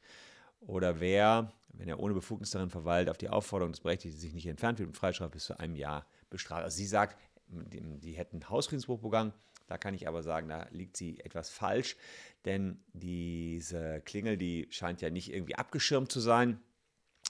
oder 0.60 1.00
wer, 1.00 1.52
wenn 1.72 1.88
er 1.88 2.00
ohne 2.00 2.14
Befugnis 2.14 2.50
darin 2.50 2.70
verweilt, 2.70 3.08
auf 3.08 3.18
die 3.18 3.28
Aufforderung 3.28 3.72
des 3.72 3.80
Berechtigten 3.80 4.18
sich 4.18 4.34
nicht 4.34 4.46
entfernt 4.46 4.78
wird 4.78 4.88
und 4.88 4.94
Freistrafe 4.94 5.30
bis 5.30 5.44
zu 5.44 5.58
einem 5.58 5.76
Jahr 5.76 6.06
bestraft. 6.28 6.64
Also 6.64 6.76
sie 6.76 6.86
sagt, 6.86 7.18
die 7.48 8.12
hätten 8.12 8.48
Hausfriedensbruch 8.48 9.00
begangen. 9.00 9.32
Da 9.66 9.78
kann 9.78 9.94
ich 9.94 10.08
aber 10.08 10.22
sagen, 10.22 10.48
da 10.48 10.66
liegt 10.72 10.96
sie 10.96 11.20
etwas 11.20 11.48
falsch, 11.48 11.96
denn 12.44 12.80
diese 12.92 14.00
Klingel, 14.00 14.36
die 14.36 14.66
scheint 14.70 15.00
ja 15.00 15.10
nicht 15.10 15.32
irgendwie 15.32 15.54
abgeschirmt 15.54 16.10
zu 16.10 16.18
sein. 16.18 16.60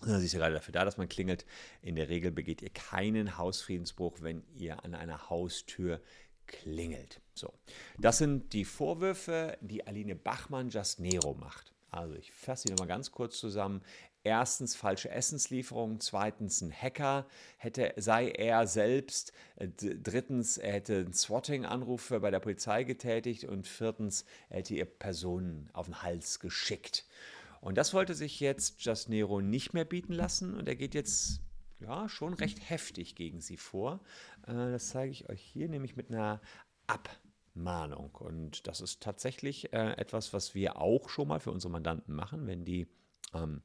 Sie 0.02 0.24
ist 0.24 0.32
ja 0.32 0.38
gerade 0.38 0.54
dafür 0.54 0.72
da, 0.72 0.84
dass 0.84 0.96
man 0.96 1.08
klingelt. 1.08 1.44
In 1.82 1.96
der 1.96 2.08
Regel 2.08 2.30
begeht 2.30 2.62
ihr 2.62 2.70
keinen 2.70 3.38
Hausfriedensbruch, 3.38 4.18
wenn 4.20 4.42
ihr 4.56 4.84
an 4.84 4.94
einer 4.94 5.30
Haustür 5.30 6.00
klingelt. 6.46 7.20
So, 7.34 7.52
das 7.98 8.18
sind 8.18 8.52
die 8.52 8.64
Vorwürfe, 8.64 9.56
die 9.60 9.86
Aline 9.86 10.16
Bachmann 10.16 10.68
Just 10.68 11.00
Nero 11.00 11.34
macht. 11.34 11.72
Also 11.90 12.14
ich 12.14 12.32
fasse 12.32 12.68
sie 12.68 12.72
nochmal 12.72 12.88
ganz 12.88 13.10
kurz 13.10 13.38
zusammen. 13.38 13.82
Erstens 14.22 14.76
falsche 14.76 15.10
Essenslieferungen, 15.10 15.98
zweitens 16.00 16.60
ein 16.60 16.70
Hacker, 16.70 17.26
hätte, 17.56 17.94
sei 17.96 18.28
er 18.28 18.66
selbst, 18.66 19.32
äh, 19.56 19.68
drittens 19.68 20.58
er 20.58 20.74
hätte 20.74 20.96
einen 20.96 21.14
Swatting-Anruf 21.14 22.12
bei 22.20 22.30
der 22.30 22.40
Polizei 22.40 22.84
getätigt 22.84 23.44
und 23.44 23.66
viertens 23.66 24.26
er 24.50 24.58
hätte 24.58 24.74
ihr 24.74 24.84
Personen 24.84 25.70
auf 25.72 25.86
den 25.86 26.02
Hals 26.02 26.38
geschickt. 26.38 27.06
Und 27.60 27.76
das 27.76 27.92
wollte 27.92 28.14
sich 28.14 28.40
jetzt 28.40 28.82
Just 28.84 29.08
Nero 29.08 29.40
nicht 29.40 29.74
mehr 29.74 29.84
bieten 29.84 30.12
lassen 30.12 30.54
und 30.54 30.68
er 30.68 30.76
geht 30.76 30.94
jetzt 30.94 31.40
ja 31.78 32.08
schon 32.08 32.34
recht 32.34 32.68
heftig 32.68 33.14
gegen 33.14 33.40
sie 33.40 33.56
vor. 33.56 34.00
Äh, 34.46 34.52
das 34.52 34.88
zeige 34.88 35.12
ich 35.12 35.28
euch 35.28 35.42
hier 35.42 35.68
nämlich 35.68 35.96
mit 35.96 36.10
einer 36.10 36.40
Abmahnung. 36.86 38.14
Und 38.14 38.66
das 38.66 38.80
ist 38.80 39.02
tatsächlich 39.02 39.72
äh, 39.72 39.92
etwas, 39.92 40.32
was 40.32 40.54
wir 40.54 40.76
auch 40.76 41.08
schon 41.08 41.28
mal 41.28 41.40
für 41.40 41.50
unsere 41.50 41.70
Mandanten 41.70 42.14
machen, 42.14 42.46
wenn 42.46 42.64
die 42.64 42.88
ähm, 43.34 43.62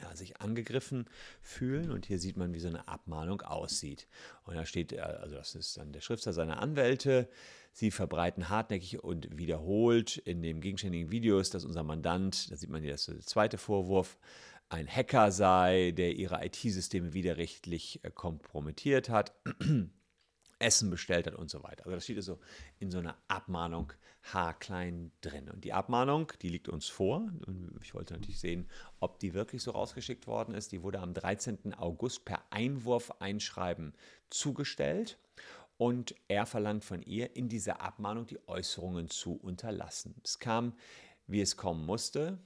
ja, 0.00 0.14
sich 0.16 0.40
angegriffen 0.40 1.08
fühlen. 1.40 1.90
Und 1.90 2.06
hier 2.06 2.18
sieht 2.18 2.36
man, 2.36 2.54
wie 2.54 2.60
so 2.60 2.68
eine 2.68 2.88
Abmahnung 2.88 3.42
aussieht. 3.42 4.08
Und 4.44 4.54
da 4.54 4.64
steht, 4.64 4.92
äh, 4.92 5.00
also 5.00 5.36
das 5.36 5.54
ist 5.54 5.76
dann 5.76 5.92
der 5.92 6.00
Schriftzeichen 6.00 6.34
seiner 6.34 6.60
Anwälte. 6.60 7.28
Sie 7.72 7.90
verbreiten 7.90 8.48
hartnäckig 8.48 9.02
und 9.02 9.36
wiederholt 9.36 10.18
in 10.18 10.42
den 10.42 10.60
gegenständigen 10.60 11.10
Videos, 11.10 11.50
dass 11.50 11.64
unser 11.64 11.82
Mandant, 11.82 12.50
da 12.50 12.56
sieht 12.56 12.70
man 12.70 12.82
hier 12.82 12.92
das 12.92 13.06
zweite 13.24 13.56
Vorwurf, 13.56 14.18
ein 14.68 14.88
Hacker 14.88 15.30
sei, 15.32 15.92
der 15.92 16.14
ihre 16.16 16.44
IT-Systeme 16.44 17.12
widerrechtlich 17.12 18.00
äh, 18.04 18.10
kompromittiert 18.10 19.08
hat. 19.08 19.34
Essen 20.62 20.90
bestellt 20.90 21.26
hat 21.26 21.34
und 21.34 21.50
so 21.50 21.62
weiter. 21.62 21.84
Also 21.84 21.96
das 21.96 22.04
steht 22.04 22.16
also 22.16 22.38
in 22.78 22.90
so 22.90 22.98
einer 22.98 23.16
Abmahnung 23.28 23.92
haarklein 24.22 25.10
drin. 25.20 25.48
Und 25.50 25.64
die 25.64 25.72
Abmahnung, 25.72 26.32
die 26.42 26.48
liegt 26.48 26.68
uns 26.68 26.88
vor. 26.88 27.28
Ich 27.82 27.94
wollte 27.94 28.14
natürlich 28.14 28.40
sehen, 28.40 28.68
ob 29.00 29.18
die 29.18 29.34
wirklich 29.34 29.62
so 29.62 29.72
rausgeschickt 29.72 30.26
worden 30.26 30.54
ist. 30.54 30.72
Die 30.72 30.82
wurde 30.82 31.00
am 31.00 31.12
13. 31.12 31.74
August 31.74 32.24
per 32.24 32.42
Einwurf 32.50 33.10
einschreiben 33.20 33.94
zugestellt. 34.30 35.18
Und 35.76 36.14
er 36.28 36.46
verlangt 36.46 36.84
von 36.84 37.02
ihr, 37.02 37.34
in 37.34 37.48
dieser 37.48 37.80
Abmahnung 37.80 38.26
die 38.26 38.46
Äußerungen 38.46 39.08
zu 39.08 39.34
unterlassen. 39.34 40.14
Es 40.22 40.38
kam, 40.38 40.74
wie 41.26 41.40
es 41.40 41.56
kommen 41.56 41.84
musste. 41.84 42.38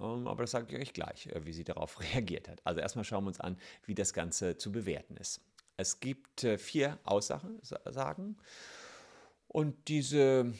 Ähm, 0.00 0.26
aber 0.26 0.42
das 0.42 0.50
sage 0.50 0.74
ich 0.74 0.82
euch 0.82 0.92
gleich, 0.92 1.28
äh, 1.28 1.44
wie 1.44 1.52
sie 1.52 1.64
darauf 1.64 2.00
reagiert 2.14 2.48
hat. 2.48 2.60
Also 2.64 2.80
erstmal 2.80 3.04
schauen 3.04 3.24
wir 3.24 3.28
uns 3.28 3.40
an, 3.40 3.56
wie 3.84 3.94
das 3.94 4.12
Ganze 4.12 4.56
zu 4.56 4.72
bewerten 4.72 5.16
ist. 5.16 5.40
Es 5.76 6.00
gibt 6.00 6.44
äh, 6.44 6.58
vier 6.58 6.98
Aussagen 7.04 7.60
und 9.48 9.88
diese 9.88 10.52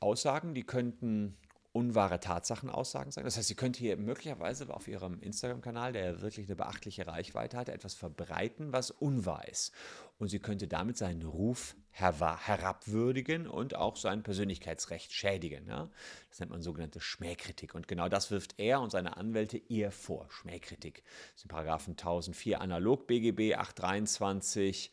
Aussagen, 0.00 0.54
die 0.54 0.64
könnten 0.64 1.36
unwahre 1.78 2.18
Tatsachenaussagen 2.18 3.12
sein. 3.12 3.24
Das 3.24 3.36
heißt, 3.36 3.46
sie 3.46 3.54
könnte 3.54 3.78
hier 3.78 3.96
möglicherweise 3.96 4.68
auf 4.74 4.88
ihrem 4.88 5.20
Instagram-Kanal, 5.20 5.92
der 5.92 6.20
wirklich 6.20 6.48
eine 6.48 6.56
beachtliche 6.56 7.06
Reichweite 7.06 7.56
hat, 7.56 7.68
etwas 7.68 7.94
verbreiten, 7.94 8.72
was 8.72 8.90
unwahr 8.90 9.46
ist. 9.46 9.72
Und 10.18 10.28
sie 10.28 10.40
könnte 10.40 10.66
damit 10.66 10.96
seinen 10.96 11.22
Ruf 11.22 11.76
herabwürdigen 11.92 13.46
und 13.46 13.76
auch 13.76 13.96
sein 13.96 14.24
Persönlichkeitsrecht 14.24 15.12
schädigen. 15.12 15.68
Ja? 15.68 15.88
Das 16.30 16.40
nennt 16.40 16.50
man 16.50 16.62
sogenannte 16.62 17.00
Schmähkritik. 17.00 17.76
Und 17.76 17.86
genau 17.86 18.08
das 18.08 18.32
wirft 18.32 18.58
er 18.58 18.80
und 18.80 18.90
seine 18.90 19.16
Anwälte 19.16 19.56
ihr 19.56 19.92
vor. 19.92 20.26
Schmähkritik. 20.30 21.04
Das 21.32 21.42
sind 21.42 21.48
Paragraphen 21.48 21.92
1004 21.92 22.60
analog 22.60 23.06
BGB 23.06 23.54
823 23.54 24.90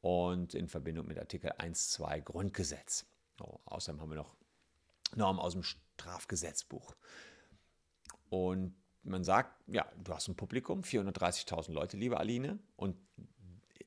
und 0.00 0.54
in 0.54 0.66
Verbindung 0.66 1.06
mit 1.06 1.18
Artikel 1.20 1.52
1.2 1.52 2.22
Grundgesetz. 2.22 3.06
Oh, 3.40 3.58
außerdem 3.66 4.00
haben 4.00 4.10
wir 4.10 4.16
noch 4.16 4.34
Normen 5.16 5.40
aus 5.40 5.52
dem 5.52 5.62
Strafgesetzbuch. 5.94 6.94
Und 8.30 8.74
man 9.02 9.24
sagt, 9.24 9.54
ja, 9.68 9.86
du 10.02 10.12
hast 10.12 10.28
ein 10.28 10.36
Publikum, 10.36 10.80
430.000 10.80 11.72
Leute, 11.72 11.96
liebe 11.96 12.18
Aline, 12.18 12.58
und 12.76 12.96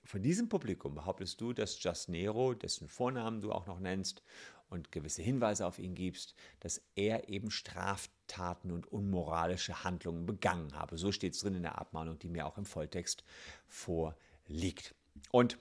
von 0.03 0.21
diesem 0.21 0.47
Publikum 0.47 0.95
behauptest 0.95 1.41
du, 1.41 1.51
dass 1.51 1.83
Just 1.83 2.07
Nero, 2.07 2.53
dessen 2.53 2.87
Vornamen 2.87 3.41
du 3.41 3.51
auch 3.51 3.67
noch 3.67 3.79
nennst 3.79 4.23
und 4.69 4.91
gewisse 4.91 5.21
Hinweise 5.21 5.65
auf 5.65 5.79
ihn 5.79 5.95
gibst, 5.95 6.33
dass 6.61 6.81
er 6.95 7.27
eben 7.27 7.51
Straftaten 7.51 8.71
und 8.71 8.89
unmoralische 8.89 9.83
Handlungen 9.83 10.25
begangen 10.25 10.75
habe. 10.75 10.97
So 10.97 11.11
steht 11.11 11.33
es 11.33 11.41
drin 11.41 11.55
in 11.55 11.63
der 11.63 11.77
Abmahnung, 11.77 12.19
die 12.19 12.29
mir 12.29 12.45
auch 12.45 12.57
im 12.57 12.65
Volltext 12.65 13.23
vorliegt. 13.67 14.95
Und 15.31 15.57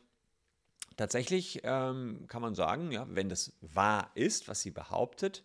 tatsächlich 0.96 1.60
ähm, 1.64 2.26
kann 2.28 2.42
man 2.42 2.54
sagen, 2.54 2.92
ja, 2.92 3.06
wenn 3.08 3.28
das 3.28 3.52
wahr 3.60 4.10
ist, 4.14 4.46
was 4.46 4.62
sie 4.62 4.70
behauptet, 4.70 5.42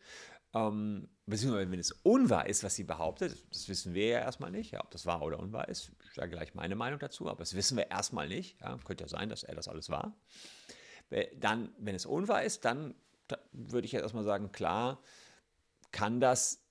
ähm, 0.53 1.08
beziehungsweise 1.25 1.72
wenn 1.72 1.79
es 1.79 1.91
unwahr 2.03 2.48
ist, 2.48 2.63
was 2.63 2.75
sie 2.75 2.84
behauptet, 2.84 3.46
das 3.50 3.70
wissen 3.70 3.93
wir 3.93 4.08
ja 4.08 4.20
erstmal 4.20 4.51
nicht, 4.51 4.72
ja, 4.72 4.81
ob 4.81 4.91
das 4.91 5.05
wahr 5.05 5.22
oder 5.22 5.39
unwahr 5.39 5.67
ist. 5.70 5.91
Ich 6.10 6.15
sage 6.15 6.31
gleich 6.31 6.53
meine 6.55 6.75
Meinung 6.75 7.00
dazu, 7.00 7.29
aber 7.29 7.39
das 7.39 7.55
wissen 7.55 7.77
wir 7.77 7.89
erstmal 7.89 8.27
nicht. 8.27 8.60
Ja, 8.62 8.77
könnte 8.84 9.03
ja 9.03 9.08
sein, 9.08 9.29
dass 9.29 9.43
er 9.43 9.55
das 9.55 9.67
alles 9.67 9.89
war. 9.89 10.15
Dann, 11.38 11.74
wenn 11.77 11.96
es 11.96 12.05
unwahr 12.05 12.43
ist, 12.43 12.65
dann 12.65 12.96
würde 13.51 13.86
ich 13.86 13.91
jetzt 13.91 14.03
erstmal 14.03 14.24
sagen, 14.24 14.51
klar, 14.51 15.01
kann 15.91 16.20
das 16.20 16.62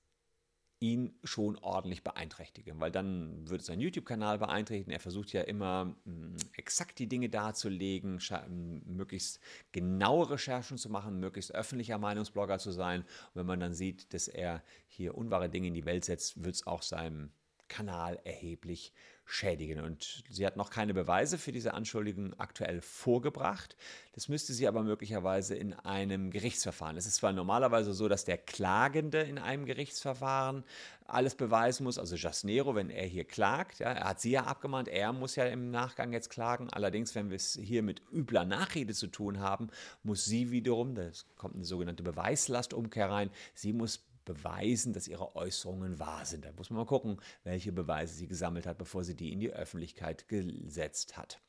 ihn 0.81 1.13
schon 1.25 1.57
ordentlich 1.59 2.03
beeinträchtigen, 2.03 2.81
weil 2.81 2.91
dann 2.91 3.47
würde 3.49 3.63
sein 3.63 3.81
YouTube-Kanal 3.81 4.39
beeinträchtigen. 4.39 4.93
Er 4.93 5.01
versucht 5.01 5.33
ja 5.33 5.43
immer 5.43 5.85
mh, 5.85 5.95
hm, 6.05 6.37
exakt 6.57 6.99
die 6.99 7.07
Dinge 7.07 7.29
darzulegen, 7.29 8.19
hm, 8.19 8.83
möglichst 8.87 9.41
genaue 9.73 10.31
Recherchen 10.31 10.79
zu 10.79 10.89
machen, 10.89 11.21
möglichst 11.21 11.55
öffentlicher 11.55 11.99
Meinungsblogger 11.99 12.59
zu 12.59 12.73
sein. 12.73 13.03
Und 13.03 13.35
wenn 13.35 13.47
man 13.47 13.61
dann 13.61 13.75
sieht, 13.75 14.13
dass 14.15 14.27
er 14.27 14.63
hier 14.89 15.17
unwahre 15.17 15.51
Dinge 15.51 15.69
in 15.69 15.75
die 15.75 15.85
Welt 15.85 16.07
setzt, 16.07 16.43
wird 16.43 16.55
es 16.55 16.67
auch 16.67 16.83
seinem 16.83 17.31
Kanal 17.71 18.21
erheblich 18.25 18.93
schädigen. 19.31 19.81
Und 19.81 20.25
sie 20.29 20.45
hat 20.45 20.57
noch 20.57 20.71
keine 20.71 20.93
Beweise 20.93 21.39
für 21.39 21.53
diese 21.53 21.73
Anschuldigung 21.73 22.35
aktuell 22.39 22.81
vorgebracht. 22.81 23.77
Das 24.13 24.29
müsste 24.29 24.53
sie 24.53 24.67
aber 24.67 24.83
möglicherweise 24.83 25.55
in 25.55 25.73
einem 25.73 26.31
Gerichtsverfahren. 26.31 26.97
Es 26.97 27.07
ist 27.07 27.17
zwar 27.17 27.33
normalerweise 27.33 27.95
so, 27.95 28.09
dass 28.09 28.25
der 28.25 28.39
Klagende 28.39 29.21
in 29.21 29.39
einem 29.39 29.67
Gerichtsverfahren 29.67 30.65
alles 31.07 31.35
beweisen 31.35 31.85
muss, 31.85 31.99
also 31.99 32.17
Jasnero, 32.17 32.75
wenn 32.75 32.91
er 32.91 33.07
hier 33.07 33.25
klagt, 33.25 33.81
ja, 33.81 33.93
er 33.93 34.09
hat 34.09 34.21
sie 34.21 34.31
ja 34.31 34.45
abgemahnt, 34.45 34.89
er 34.89 35.13
muss 35.13 35.37
ja 35.37 35.45
im 35.47 35.71
Nachgang 35.71 36.13
jetzt 36.13 36.31
klagen. 36.31 36.69
Allerdings, 36.71 37.15
wenn 37.15 37.31
wir 37.31 37.37
es 37.37 37.59
hier 37.61 37.83
mit 37.83 38.03
übler 38.13 38.45
Nachrede 38.45 38.95
zu 38.95 39.09
tun 39.09 39.41
haben, 39.41 39.71
muss 40.03 40.25
sie 40.25 40.51
wiederum, 40.51 40.95
da 40.95 41.11
kommt 41.37 41.57
eine 41.57 41.65
sogenannte 41.65 42.03
Beweislastumkehr 42.03 43.11
rein, 43.11 43.31
sie 43.55 43.73
muss 43.73 44.10
beweisen, 44.25 44.93
dass 44.93 45.09
ihre 45.09 45.35
Äußerungen 45.37 45.99
wahr 45.99 46.25
sind. 46.25 46.45
Da 46.45 46.53
muss 46.53 46.71
man 46.71 46.79
mal 46.79 46.87
gucken, 46.87 47.21
welche 47.45 47.73
Beweise 47.73 48.15
sie 48.15 48.27
gesammelt 48.27 48.67
hat, 48.67 48.79
bevor 48.79 49.05
sie 49.05 49.15
die 49.15 49.33
in 49.33 49.41
die 49.41 49.53
Öffentlichkeit 49.53 50.29
gesetzt 50.29 51.17
hat. 51.17 51.41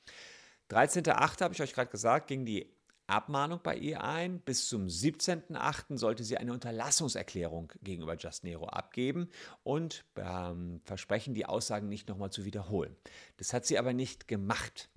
13.8. 0.70 1.42
habe 1.42 1.54
ich 1.54 1.62
euch 1.62 1.74
gerade 1.74 1.92
gesagt, 1.92 2.28
ging 2.28 2.46
die 2.46 2.74
Abmahnung 3.12 3.60
bei 3.62 3.75
ihr 3.75 4.04
ein. 4.04 4.40
Bis 4.40 4.70
zum 4.70 4.88
17.8. 4.88 5.98
sollte 5.98 6.24
sie 6.24 6.38
eine 6.38 6.54
Unterlassungserklärung 6.54 7.74
gegenüber 7.84 8.16
Just 8.16 8.44
Nero 8.44 8.68
abgeben 8.68 9.30
und 9.63 10.06
ähm, 10.16 10.82
versprechen, 10.86 11.34
die 11.34 11.46
Aussagen 11.46 11.90
nicht 11.90 12.08
nochmal 12.08 12.32
zu 12.32 12.46
wiederholen. 12.46 12.96
Das 13.38 13.54
hat 13.54 13.66
sie 13.66 13.78
aber 13.78 13.94
nicht 13.94 14.28
gemacht. 14.28 14.90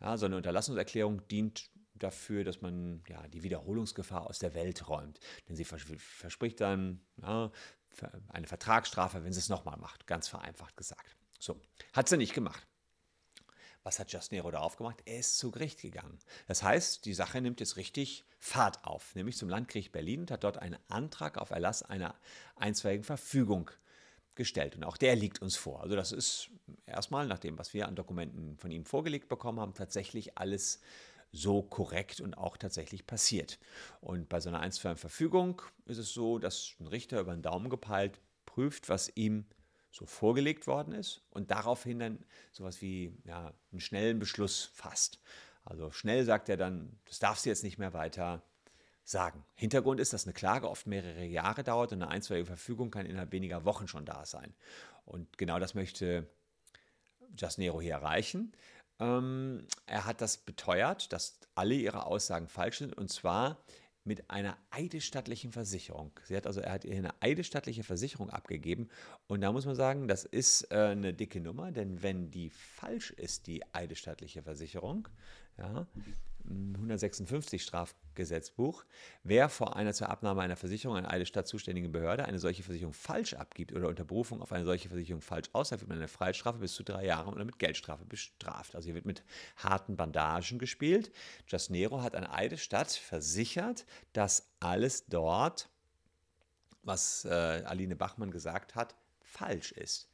Ja, 0.00 0.16
so 0.16 0.26
eine 0.26 0.36
Unterlassungserklärung 0.36 1.26
dient 1.28 1.70
dafür, 2.02 2.44
dass 2.44 2.60
man 2.60 3.02
ja, 3.08 3.26
die 3.28 3.42
Wiederholungsgefahr 3.42 4.26
aus 4.26 4.38
der 4.38 4.54
Welt 4.54 4.88
räumt. 4.88 5.20
Denn 5.48 5.56
sie 5.56 5.64
verspricht 5.64 6.60
dann 6.60 7.00
ja, 7.20 7.50
eine 8.28 8.46
Vertragsstrafe, 8.46 9.24
wenn 9.24 9.32
sie 9.32 9.40
es 9.40 9.48
nochmal 9.48 9.76
macht, 9.78 10.06
ganz 10.06 10.28
vereinfacht 10.28 10.76
gesagt. 10.76 11.16
So, 11.38 11.60
hat 11.92 12.08
sie 12.08 12.16
nicht 12.16 12.34
gemacht. 12.34 12.66
Was 13.84 13.98
hat 13.98 14.12
Just 14.12 14.30
Nero 14.30 14.50
darauf 14.50 14.76
gemacht? 14.76 15.02
Er 15.06 15.18
ist 15.18 15.38
zu 15.38 15.50
Gericht 15.50 15.80
gegangen. 15.80 16.18
Das 16.46 16.62
heißt, 16.62 17.04
die 17.04 17.14
Sache 17.14 17.40
nimmt 17.40 17.58
jetzt 17.58 17.76
richtig 17.76 18.24
Fahrt 18.38 18.84
auf, 18.84 19.14
nämlich 19.16 19.36
zum 19.36 19.48
Landgericht 19.48 19.90
Berlin 19.90 20.20
und 20.20 20.30
hat 20.30 20.44
dort 20.44 20.58
einen 20.58 20.78
Antrag 20.88 21.36
auf 21.36 21.50
Erlass 21.50 21.82
einer 21.82 22.14
einstweiligen 22.54 23.04
Verfügung 23.04 23.70
gestellt. 24.34 24.76
Und 24.76 24.84
auch 24.84 24.96
der 24.96 25.16
liegt 25.16 25.42
uns 25.42 25.56
vor. 25.56 25.82
Also 25.82 25.96
das 25.96 26.12
ist 26.12 26.50
erstmal, 26.86 27.26
nach 27.26 27.38
dem, 27.38 27.58
was 27.58 27.74
wir 27.74 27.88
an 27.88 27.96
Dokumenten 27.96 28.56
von 28.56 28.70
ihm 28.70 28.84
vorgelegt 28.84 29.28
bekommen 29.28 29.60
haben, 29.60 29.74
tatsächlich 29.74 30.38
alles 30.38 30.80
so 31.32 31.62
korrekt 31.62 32.20
und 32.20 32.34
auch 32.34 32.56
tatsächlich 32.56 33.06
passiert. 33.06 33.58
Und 34.00 34.28
bei 34.28 34.40
so 34.40 34.50
einer 34.50 34.60
einstweiligen 34.60 35.00
Verfügung 35.00 35.62
ist 35.86 35.98
es 35.98 36.12
so, 36.12 36.38
dass 36.38 36.74
ein 36.78 36.86
Richter 36.86 37.20
über 37.20 37.34
den 37.34 37.42
Daumen 37.42 37.70
gepeilt 37.70 38.20
prüft, 38.44 38.88
was 38.88 39.10
ihm 39.16 39.46
so 39.90 40.06
vorgelegt 40.06 40.66
worden 40.66 40.94
ist 40.94 41.22
und 41.30 41.50
daraufhin 41.50 41.98
dann 41.98 42.24
sowas 42.50 42.80
wie 42.80 43.14
ja, 43.24 43.52
einen 43.70 43.80
schnellen 43.80 44.18
Beschluss 44.18 44.70
fasst. 44.74 45.20
Also 45.64 45.90
schnell 45.90 46.24
sagt 46.24 46.48
er 46.48 46.56
dann, 46.56 46.98
das 47.06 47.18
darfst 47.18 47.44
du 47.44 47.50
jetzt 47.50 47.62
nicht 47.62 47.78
mehr 47.78 47.92
weiter 47.92 48.42
sagen. 49.04 49.44
Hintergrund 49.54 50.00
ist, 50.00 50.12
dass 50.12 50.24
eine 50.24 50.32
Klage 50.32 50.68
oft 50.68 50.86
mehrere 50.86 51.24
Jahre 51.24 51.62
dauert 51.62 51.92
und 51.92 52.02
eine 52.02 52.10
einstweilige 52.10 52.46
Verfügung 52.46 52.90
kann 52.90 53.06
innerhalb 53.06 53.32
weniger 53.32 53.64
Wochen 53.64 53.88
schon 53.88 54.04
da 54.04 54.24
sein. 54.24 54.54
Und 55.04 55.38
genau 55.38 55.58
das 55.58 55.74
möchte 55.74 56.26
Jasnero 57.36 57.80
hier 57.80 57.92
erreichen. 57.92 58.52
Ähm, 59.02 59.66
er 59.86 60.06
hat 60.06 60.20
das 60.20 60.36
beteuert, 60.38 61.12
dass 61.12 61.40
alle 61.54 61.74
ihre 61.74 62.06
Aussagen 62.06 62.48
falsch 62.48 62.78
sind 62.78 62.96
und 62.96 63.10
zwar 63.10 63.58
mit 64.04 64.30
einer 64.30 64.56
eidesstattlichen 64.70 65.52
Versicherung. 65.52 66.12
Sie 66.24 66.36
hat 66.36 66.46
also, 66.46 66.60
er 66.60 66.72
hat 66.72 66.84
ihr 66.84 66.96
eine 66.96 67.14
eidesstattliche 67.20 67.84
Versicherung 67.84 68.30
abgegeben 68.30 68.88
und 69.26 69.40
da 69.40 69.52
muss 69.52 69.66
man 69.66 69.74
sagen, 69.74 70.08
das 70.08 70.24
ist 70.24 70.70
äh, 70.72 70.76
eine 70.76 71.14
dicke 71.14 71.40
Nummer, 71.40 71.72
denn 71.72 72.02
wenn 72.02 72.30
die 72.30 72.50
falsch 72.50 73.10
ist, 73.10 73.46
die 73.46 73.62
eidesstattliche 73.72 74.42
Versicherung, 74.42 75.08
ja, 75.58 75.86
156 76.48 77.62
Strafgesetzbuch, 77.62 78.84
wer 79.22 79.48
vor 79.48 79.76
einer 79.76 79.92
zur 79.92 80.08
Abnahme 80.08 80.42
einer 80.42 80.56
Versicherung 80.56 80.96
an 80.96 81.06
eine 81.06 81.26
Stadt 81.26 81.46
zuständigen 81.46 81.92
Behörde 81.92 82.24
eine 82.24 82.38
solche 82.38 82.62
Versicherung 82.62 82.92
falsch 82.92 83.34
abgibt 83.34 83.72
oder 83.72 83.88
unter 83.88 84.04
Berufung 84.04 84.42
auf 84.42 84.52
eine 84.52 84.64
solche 84.64 84.88
Versicherung 84.88 85.22
falsch 85.22 85.48
aussagt, 85.52 85.82
wird 85.82 85.88
man 85.88 85.98
eine 85.98 86.08
Freistrafe 86.08 86.58
bis 86.58 86.74
zu 86.74 86.82
drei 86.82 87.06
Jahren 87.06 87.32
oder 87.32 87.44
mit 87.44 87.58
Geldstrafe 87.58 88.04
bestraft. 88.04 88.74
Also 88.74 88.86
hier 88.86 88.94
wird 88.94 89.06
mit 89.06 89.22
harten 89.56 89.96
Bandagen 89.96 90.58
gespielt. 90.58 91.12
Jasnero 91.46 92.02
hat 92.02 92.14
an 92.14 92.24
eine 92.24 92.58
Stadt 92.58 92.90
versichert, 92.90 93.86
dass 94.12 94.48
alles 94.60 95.06
dort, 95.06 95.68
was 96.82 97.24
äh, 97.24 97.28
Aline 97.28 97.96
Bachmann 97.96 98.30
gesagt 98.30 98.74
hat, 98.74 98.94
falsch 99.20 99.72
ist. 99.72 100.08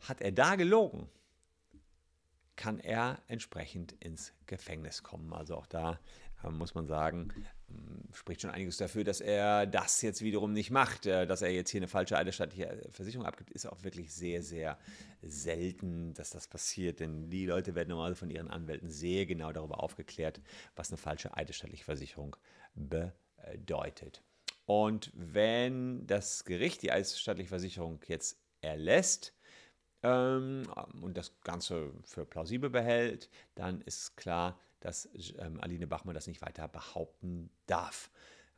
Hat 0.00 0.20
er 0.20 0.32
da 0.32 0.56
gelogen? 0.56 1.08
Kann 2.56 2.78
er 2.78 3.22
entsprechend 3.26 3.92
ins 3.92 4.32
Gefängnis 4.46 5.02
kommen. 5.02 5.32
Also 5.32 5.56
auch 5.56 5.66
da 5.66 5.98
äh, 6.44 6.50
muss 6.50 6.74
man 6.74 6.86
sagen, 6.86 7.32
äh, 7.68 8.14
spricht 8.14 8.42
schon 8.42 8.50
einiges 8.50 8.76
dafür, 8.76 9.04
dass 9.04 9.20
er 9.20 9.66
das 9.66 10.02
jetzt 10.02 10.22
wiederum 10.22 10.52
nicht 10.52 10.70
macht. 10.70 11.06
Äh, 11.06 11.26
dass 11.26 11.42
er 11.42 11.50
jetzt 11.50 11.70
hier 11.70 11.80
eine 11.80 11.88
falsche 11.88 12.16
eidesstattliche 12.16 12.88
Versicherung 12.90 13.26
abgibt, 13.26 13.50
ist 13.50 13.66
auch 13.66 13.82
wirklich 13.82 14.12
sehr, 14.12 14.42
sehr 14.42 14.78
selten, 15.22 16.14
dass 16.14 16.30
das 16.30 16.48
passiert. 16.48 17.00
Denn 17.00 17.30
die 17.30 17.46
Leute 17.46 17.74
werden 17.74 17.88
normalerweise 17.88 18.18
von 18.18 18.30
ihren 18.30 18.50
Anwälten 18.50 18.90
sehr 18.90 19.26
genau 19.26 19.52
darüber 19.52 19.82
aufgeklärt, 19.82 20.40
was 20.76 20.90
eine 20.90 20.98
falsche 20.98 21.36
eidesstattliche 21.36 21.84
Versicherung 21.84 22.36
bedeutet. 22.74 24.22
Und 24.66 25.12
wenn 25.14 26.06
das 26.06 26.44
Gericht 26.44 26.82
die 26.82 26.92
eidesstattliche 26.92 27.48
Versicherung 27.48 28.00
jetzt 28.06 28.38
erlässt, 28.62 29.34
ähm, 30.04 30.62
und 31.00 31.16
das 31.16 31.32
Ganze 31.42 31.90
für 32.04 32.24
plausibel 32.24 32.70
behält, 32.70 33.30
dann 33.54 33.80
ist 33.80 34.16
klar, 34.16 34.58
dass 34.80 35.08
ähm, 35.38 35.60
Aline 35.60 35.86
Bachmann 35.86 36.14
das 36.14 36.26
nicht 36.26 36.42
weiter 36.42 36.68
behaupten 36.68 37.50
darf. 37.66 38.10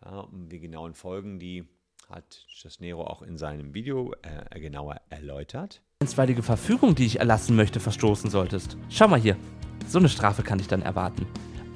Ja, 0.05 0.21
und 0.21 0.49
die 0.49 0.59
genauen 0.59 0.95
Folgen, 0.95 1.39
die 1.39 1.65
hat 2.11 2.47
Nero 2.81 3.05
auch 3.05 3.23
in 3.23 3.37
seinem 3.39 3.75
Video 3.75 4.13
äh, 4.23 4.61
genauer 4.61 5.01
erläutert. 5.09 5.83
Einstweilige 6.01 6.43
Verfügung, 6.43 6.95
die 6.95 7.07
ich 7.07 7.21
erlassen 7.21 7.57
möchte, 7.57 7.81
verstoßen 7.81 8.29
solltest. 8.29 8.77
Schau 8.91 9.09
mal 9.09 9.21
hier, 9.21 9.37
so 9.89 9.99
eine 9.99 10.09
Strafe 10.09 10.43
kann 10.43 10.59
ich 10.59 10.69
dann 10.69 10.83
erwarten. 10.83 11.27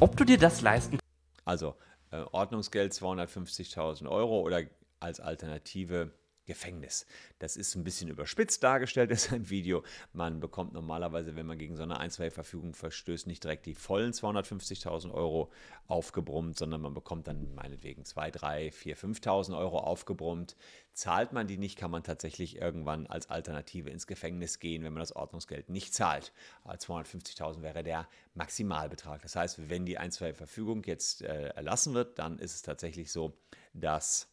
Ob 0.00 0.17
du 0.17 0.25
dir 0.25 0.39
das 0.39 0.61
leisten 0.61 0.99
kannst? 0.99 1.07
Also 1.45 1.77
äh, 2.11 2.23
Ordnungsgeld 2.33 2.93
250.000 2.93 4.09
Euro 4.09 4.41
oder 4.41 4.62
als 4.99 5.21
Alternative 5.21 6.12
Gefängnis. 6.50 7.07
Das 7.38 7.57
ist 7.57 7.76
ein 7.76 7.85
bisschen 7.85 8.11
überspitzt 8.11 8.64
dargestellt, 8.64 9.11
ist 9.12 9.33
ein 9.33 9.50
Video. 9.50 9.85
Man 10.12 10.40
bekommt 10.40 10.73
normalerweise, 10.73 11.37
wenn 11.37 11.47
man 11.47 11.59
gegen 11.59 11.76
so 11.76 11.85
eine 11.85 12.00
Einstweigeverfügung 12.00 12.75
verstößt, 12.75 13.28
nicht 13.28 13.45
direkt 13.45 13.66
die 13.66 13.76
vollen 13.76 14.12
250.000 14.12 15.12
Euro 15.12 15.52
aufgebrummt, 15.87 16.59
sondern 16.59 16.80
man 16.80 16.92
bekommt 16.92 17.28
dann 17.28 17.54
meinetwegen 17.54 18.04
2, 18.04 18.33
3, 18.33 18.73
4, 18.73 18.97
5.000 18.97 19.57
Euro 19.57 19.78
aufgebrummt. 19.78 20.57
Zahlt 20.93 21.32
man 21.32 21.47
die 21.47 21.56
nicht, 21.56 21.78
kann 21.78 21.93
man 21.93 22.02
tatsächlich 22.02 22.56
irgendwann 22.56 23.06
als 23.06 23.30
Alternative 23.30 23.91
ins 23.91 24.08
Gefängnis 24.08 24.58
gehen, 24.58 24.82
wenn 24.82 24.93
man 24.93 25.00
das 25.00 25.15
Ordnungsgeld 25.15 25.69
nicht 25.69 25.95
zahlt. 25.95 26.32
250.000 26.67 27.63
wäre 27.63 27.84
der 27.84 28.08
Maximalbetrag. 28.34 29.23
Das 29.23 29.36
heißt, 29.36 29.71
wenn 29.71 29.86
die 29.86 29.99
Einstweigeverfügung 29.99 30.82
jetzt 30.82 31.23
äh, 31.23 31.50
erlassen 31.50 31.95
wird, 31.95 32.19
dann 32.19 32.41
ist 32.41 32.56
es 32.56 32.63
tatsächlich 32.63 33.13
so, 33.13 33.39
dass 33.73 34.28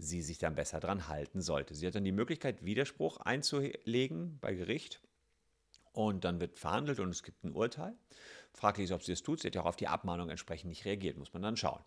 sie 0.00 0.22
sich 0.22 0.38
dann 0.38 0.54
besser 0.54 0.80
dran 0.80 1.08
halten 1.08 1.40
sollte. 1.40 1.74
Sie 1.74 1.86
hat 1.86 1.94
dann 1.94 2.04
die 2.04 2.12
Möglichkeit, 2.12 2.64
Widerspruch 2.64 3.18
einzulegen 3.18 4.38
bei 4.40 4.54
Gericht 4.54 5.00
und 5.92 6.24
dann 6.24 6.40
wird 6.40 6.58
verhandelt 6.58 7.00
und 7.00 7.10
es 7.10 7.22
gibt 7.22 7.44
ein 7.44 7.52
Urteil. 7.52 7.94
Fraglich 8.52 8.84
ist, 8.84 8.92
ob 8.92 9.02
sie 9.02 9.12
es 9.12 9.22
tut. 9.22 9.40
Sie 9.40 9.48
hat 9.48 9.54
ja 9.54 9.62
auch 9.62 9.66
auf 9.66 9.76
die 9.76 9.88
Abmahnung 9.88 10.30
entsprechend 10.30 10.68
nicht 10.68 10.84
reagiert, 10.84 11.16
muss 11.16 11.32
man 11.32 11.42
dann 11.42 11.56
schauen. 11.56 11.82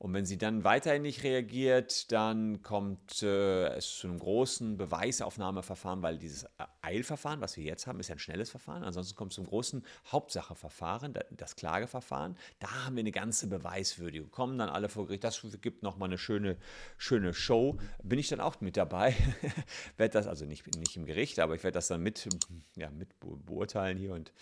Und 0.00 0.14
wenn 0.14 0.24
sie 0.24 0.38
dann 0.38 0.64
weiterhin 0.64 1.02
nicht 1.02 1.24
reagiert, 1.24 2.10
dann 2.10 2.62
kommt 2.62 3.22
äh, 3.22 3.66
es 3.74 3.98
zu 3.98 4.08
einem 4.08 4.18
großen 4.18 4.78
Beweisaufnahmeverfahren, 4.78 6.00
weil 6.00 6.16
dieses 6.16 6.46
Eilverfahren, 6.80 7.42
was 7.42 7.58
wir 7.58 7.64
jetzt 7.64 7.86
haben, 7.86 8.00
ist 8.00 8.08
ja 8.08 8.14
ein 8.14 8.18
schnelles 8.18 8.48
Verfahren. 8.48 8.82
Ansonsten 8.82 9.14
kommt 9.14 9.32
es 9.32 9.34
zum 9.34 9.44
großen 9.44 9.84
Hauptsacheverfahren, 10.10 11.12
das 11.32 11.54
Klageverfahren. 11.54 12.38
Da 12.60 12.86
haben 12.86 12.96
wir 12.96 13.02
eine 13.02 13.12
ganze 13.12 13.46
Beweiswürdigung. 13.48 14.30
Kommen 14.30 14.56
dann 14.56 14.70
alle 14.70 14.88
vor 14.88 15.04
Gericht. 15.04 15.22
Das 15.22 15.46
gibt 15.60 15.82
nochmal 15.82 16.08
eine 16.08 16.16
schöne, 16.16 16.56
schöne 16.96 17.34
Show. 17.34 17.76
Bin 18.02 18.18
ich 18.18 18.28
dann 18.28 18.40
auch 18.40 18.58
mit 18.62 18.78
dabei. 18.78 19.14
werde 19.98 20.14
das, 20.14 20.26
also 20.26 20.46
nicht, 20.46 20.66
nicht 20.78 20.96
im 20.96 21.04
Gericht, 21.04 21.38
aber 21.40 21.56
ich 21.56 21.62
werde 21.62 21.74
das 21.74 21.88
dann 21.88 22.02
mit, 22.02 22.26
ja, 22.74 22.88
mit 22.88 23.20
beurteilen 23.20 23.98
hier 23.98 24.14
und 24.14 24.32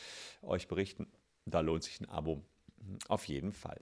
euch 0.40 0.68
berichten. 0.68 1.08
Da 1.46 1.62
lohnt 1.62 1.82
sich 1.82 2.00
ein 2.00 2.08
Abo 2.08 2.44
auf 3.08 3.24
jeden 3.24 3.52
Fall. 3.52 3.80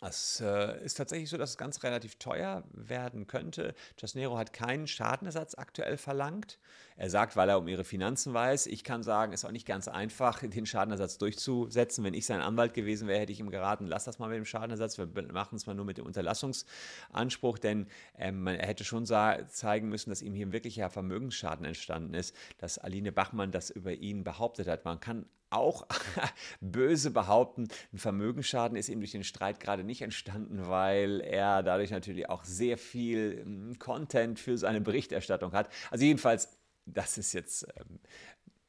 Es 0.00 0.40
äh, 0.40 0.84
ist 0.84 0.94
tatsächlich 0.94 1.28
so, 1.28 1.36
dass 1.38 1.50
es 1.50 1.58
ganz 1.58 1.82
relativ 1.82 2.16
teuer 2.16 2.62
werden 2.70 3.26
könnte. 3.26 3.74
Jasnero 3.98 4.38
hat 4.38 4.52
keinen 4.52 4.86
Schadenersatz 4.86 5.56
aktuell 5.56 5.96
verlangt. 5.96 6.60
Er 6.96 7.10
sagt, 7.10 7.34
weil 7.34 7.48
er 7.48 7.58
um 7.58 7.66
ihre 7.66 7.82
Finanzen 7.82 8.32
weiß. 8.32 8.66
Ich 8.66 8.84
kann 8.84 9.02
sagen, 9.02 9.32
es 9.32 9.40
ist 9.40 9.44
auch 9.44 9.52
nicht 9.52 9.66
ganz 9.66 9.88
einfach, 9.88 10.40
den 10.40 10.66
Schadenersatz 10.66 11.18
durchzusetzen. 11.18 12.04
Wenn 12.04 12.14
ich 12.14 12.26
sein 12.26 12.40
Anwalt 12.40 12.74
gewesen 12.74 13.08
wäre, 13.08 13.18
hätte 13.18 13.32
ich 13.32 13.40
ihm 13.40 13.50
geraten, 13.50 13.86
lass 13.86 14.04
das 14.04 14.20
mal 14.20 14.28
mit 14.28 14.36
dem 14.36 14.44
Schadenersatz. 14.44 14.98
Wir 14.98 15.08
machen 15.32 15.56
es 15.56 15.66
mal 15.66 15.74
nur 15.74 15.84
mit 15.84 15.98
dem 15.98 16.06
Unterlassungsanspruch, 16.06 17.58
denn 17.58 17.88
ähm, 18.16 18.46
er 18.46 18.66
hätte 18.68 18.84
schon 18.84 19.04
zeigen 19.04 19.88
müssen, 19.88 20.10
dass 20.10 20.22
ihm 20.22 20.34
hier 20.34 20.46
ein 20.46 20.52
wirklicher 20.52 20.90
Vermögensschaden 20.90 21.64
entstanden 21.64 22.14
ist, 22.14 22.36
dass 22.58 22.78
Aline 22.78 23.10
Bachmann 23.10 23.50
das 23.50 23.70
über 23.70 23.92
ihn 23.92 24.22
behauptet 24.22 24.68
hat. 24.68 24.84
Man 24.84 25.00
kann 25.00 25.26
auch 25.50 25.86
böse 26.60 27.10
behaupten, 27.10 27.68
ein 27.92 27.98
Vermögensschaden 27.98 28.76
ist 28.76 28.88
ihm 28.88 29.00
durch 29.00 29.12
den 29.12 29.24
Streit 29.24 29.60
gerade 29.60 29.84
nicht 29.84 30.02
entstanden, 30.02 30.68
weil 30.68 31.20
er 31.20 31.62
dadurch 31.62 31.90
natürlich 31.90 32.28
auch 32.28 32.44
sehr 32.44 32.78
viel 32.78 33.42
hm, 33.44 33.78
Content 33.78 34.38
für 34.38 34.58
seine 34.58 34.80
Berichterstattung 34.80 35.52
hat. 35.52 35.70
Also 35.90 36.04
jedenfalls, 36.04 36.58
das 36.86 37.18
ist 37.18 37.32
jetzt 37.32 37.66
ähm, 37.76 38.00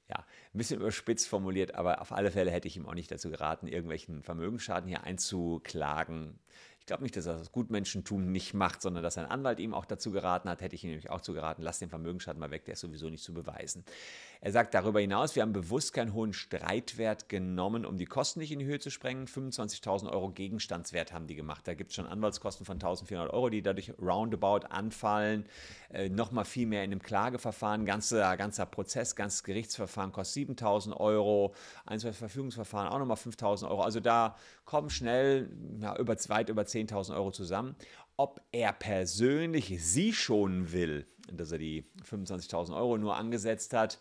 ja, 0.10 0.18
ein 0.18 0.58
bisschen 0.58 0.80
überspitzt 0.80 1.28
formuliert, 1.28 1.76
aber 1.76 2.02
auf 2.02 2.12
alle 2.12 2.32
Fälle 2.32 2.52
hätte 2.52 2.68
ich 2.68 2.78
ihm 2.78 2.88
auch 2.88 2.96
nicht 2.96 3.12
dazu 3.12 3.30
geraten, 3.30 3.68
irgendwelchen 3.68 4.24
Vermögensschaden 4.24 4.90
hier 4.90 5.04
einzuklagen 5.04 6.40
glaube 6.90 7.04
nicht, 7.04 7.16
dass 7.16 7.28
er 7.28 7.38
das 7.38 7.52
Gutmenschentum 7.52 8.32
nicht 8.32 8.56
macht, 8.56 8.82
sondern 8.82 9.04
dass 9.04 9.14
sein 9.14 9.28
Anwalt 9.28 9.60
ihm 9.60 9.76
auch 9.76 9.86
dazu 9.86 10.12
geraten 10.12 10.50
hat, 10.50 10.62
hätte 10.62 10.76
ich 10.76 10.84
ihm 10.84 10.90
nämlich 10.90 11.12
auch 11.12 11.22
zu 11.22 11.34
geraten, 11.34 11.62
lass 11.62 11.78
den 11.78 11.90
Vermögensschaden 11.90 12.40
mal 12.40 12.50
weg, 12.50 12.66
der 12.66 12.74
ist 12.74 12.80
sowieso 12.80 13.10
nicht 13.10 13.24
zu 13.24 13.32
beweisen. 13.34 13.86
Er 14.42 14.52
sagt 14.52 14.74
darüber 14.74 15.02
hinaus, 15.02 15.36
wir 15.36 15.44
haben 15.44 15.52
bewusst 15.52 15.94
keinen 15.94 16.14
hohen 16.14 16.32
Streitwert 16.32 17.28
genommen, 17.28 17.86
um 17.86 17.98
die 17.98 18.06
Kosten 18.06 18.40
nicht 18.40 18.54
in 18.54 18.60
die 18.60 18.66
Höhe 18.66 18.80
zu 18.80 18.90
sprengen. 18.90 19.28
25.000 19.28 20.10
Euro 20.10 20.30
Gegenstandswert 20.30 21.12
haben 21.12 21.28
die 21.28 21.36
gemacht. 21.36 21.68
Da 21.68 21.74
gibt 21.74 21.90
es 21.90 21.96
schon 21.96 22.08
Anwaltskosten 22.08 22.66
von 22.66 22.80
1.400 22.80 23.32
Euro, 23.32 23.50
die 23.50 23.62
dadurch 23.62 23.92
roundabout 24.02 24.66
anfallen. 24.70 25.46
Äh, 25.92 26.08
Nochmal 26.08 26.46
viel 26.46 26.68
mehr 26.68 26.86
in 26.86 26.92
einem 26.92 27.02
Klageverfahren. 27.02 27.86
Ganzer, 27.86 28.38
ganzer 28.38 28.66
Prozess, 28.66 29.16
ganzes 29.16 29.44
Gerichtsverfahren 29.44 30.14
kostet 30.14 30.50
7.000 30.50 30.96
Euro. 30.96 31.54
Ein, 31.86 32.00
zwei 32.00 32.14
Verfügungsverfahren 32.14 32.88
auch 32.88 33.00
nochmal 33.00 33.18
5.000 33.18 33.70
Euro. 33.70 33.82
Also 33.82 34.00
da 34.00 34.38
kommen 34.64 34.90
schnell 34.90 35.50
ja, 35.82 35.98
über, 35.98 36.16
weit 36.30 36.48
über 36.48 36.66
10.000 36.88 37.16
Euro 37.16 37.32
zusammen. 37.32 37.76
Ob 38.18 38.42
er 38.52 38.74
persönlich 38.74 39.78
sie 39.82 40.14
schonen 40.14 40.72
will, 40.72 41.06
dass 41.32 41.52
er 41.52 41.58
die 41.58 41.86
25.000 42.10 42.76
Euro 42.76 42.98
nur 42.98 43.16
angesetzt 43.16 43.74
hat, 43.74 44.00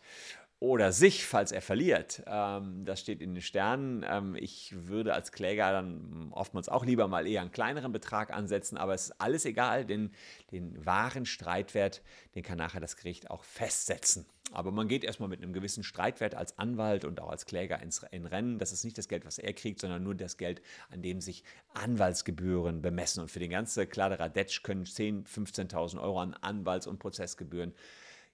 oder 0.60 0.90
sich, 0.90 1.24
falls 1.24 1.52
er 1.52 1.62
verliert. 1.62 2.22
Ähm, 2.26 2.84
das 2.84 3.00
steht 3.00 3.22
in 3.22 3.34
den 3.34 3.42
Sternen. 3.42 4.04
Ähm, 4.08 4.34
ich 4.34 4.74
würde 4.88 5.14
als 5.14 5.30
Kläger 5.30 5.70
dann 5.70 6.30
oftmals 6.32 6.68
auch 6.68 6.84
lieber 6.84 7.06
mal 7.06 7.26
eher 7.26 7.42
einen 7.42 7.52
kleineren 7.52 7.92
Betrag 7.92 8.32
ansetzen, 8.32 8.76
aber 8.76 8.94
es 8.94 9.04
ist 9.04 9.20
alles 9.20 9.44
egal, 9.44 9.84
denn 9.84 10.10
den 10.50 10.84
wahren 10.84 11.26
Streitwert, 11.26 12.02
den 12.34 12.42
kann 12.42 12.58
nachher 12.58 12.80
das 12.80 12.96
Gericht 12.96 13.30
auch 13.30 13.44
festsetzen. 13.44 14.26
Aber 14.52 14.70
man 14.72 14.88
geht 14.88 15.04
erstmal 15.04 15.28
mit 15.28 15.42
einem 15.42 15.52
gewissen 15.52 15.84
Streitwert 15.84 16.34
als 16.34 16.58
Anwalt 16.58 17.04
und 17.04 17.20
auch 17.20 17.30
als 17.30 17.44
Kläger 17.44 17.82
ins 17.82 18.02
in 18.10 18.26
Rennen. 18.26 18.58
Das 18.58 18.72
ist 18.72 18.84
nicht 18.84 18.96
das 18.96 19.08
Geld, 19.08 19.26
was 19.26 19.38
er 19.38 19.52
kriegt, 19.52 19.80
sondern 19.80 20.02
nur 20.02 20.14
das 20.14 20.36
Geld, 20.36 20.62
an 20.90 21.02
dem 21.02 21.20
sich 21.20 21.44
Anwaltsgebühren 21.74 22.80
bemessen. 22.80 23.20
Und 23.20 23.30
für 23.30 23.40
den 23.40 23.50
ganzen 23.50 23.88
Kladderadatsch 23.88 24.62
können 24.62 24.84
10.000, 24.84 25.26
15.000 25.26 26.00
Euro 26.00 26.20
an 26.20 26.34
Anwalts- 26.34 26.86
und 26.86 26.98
Prozessgebühren 26.98 27.74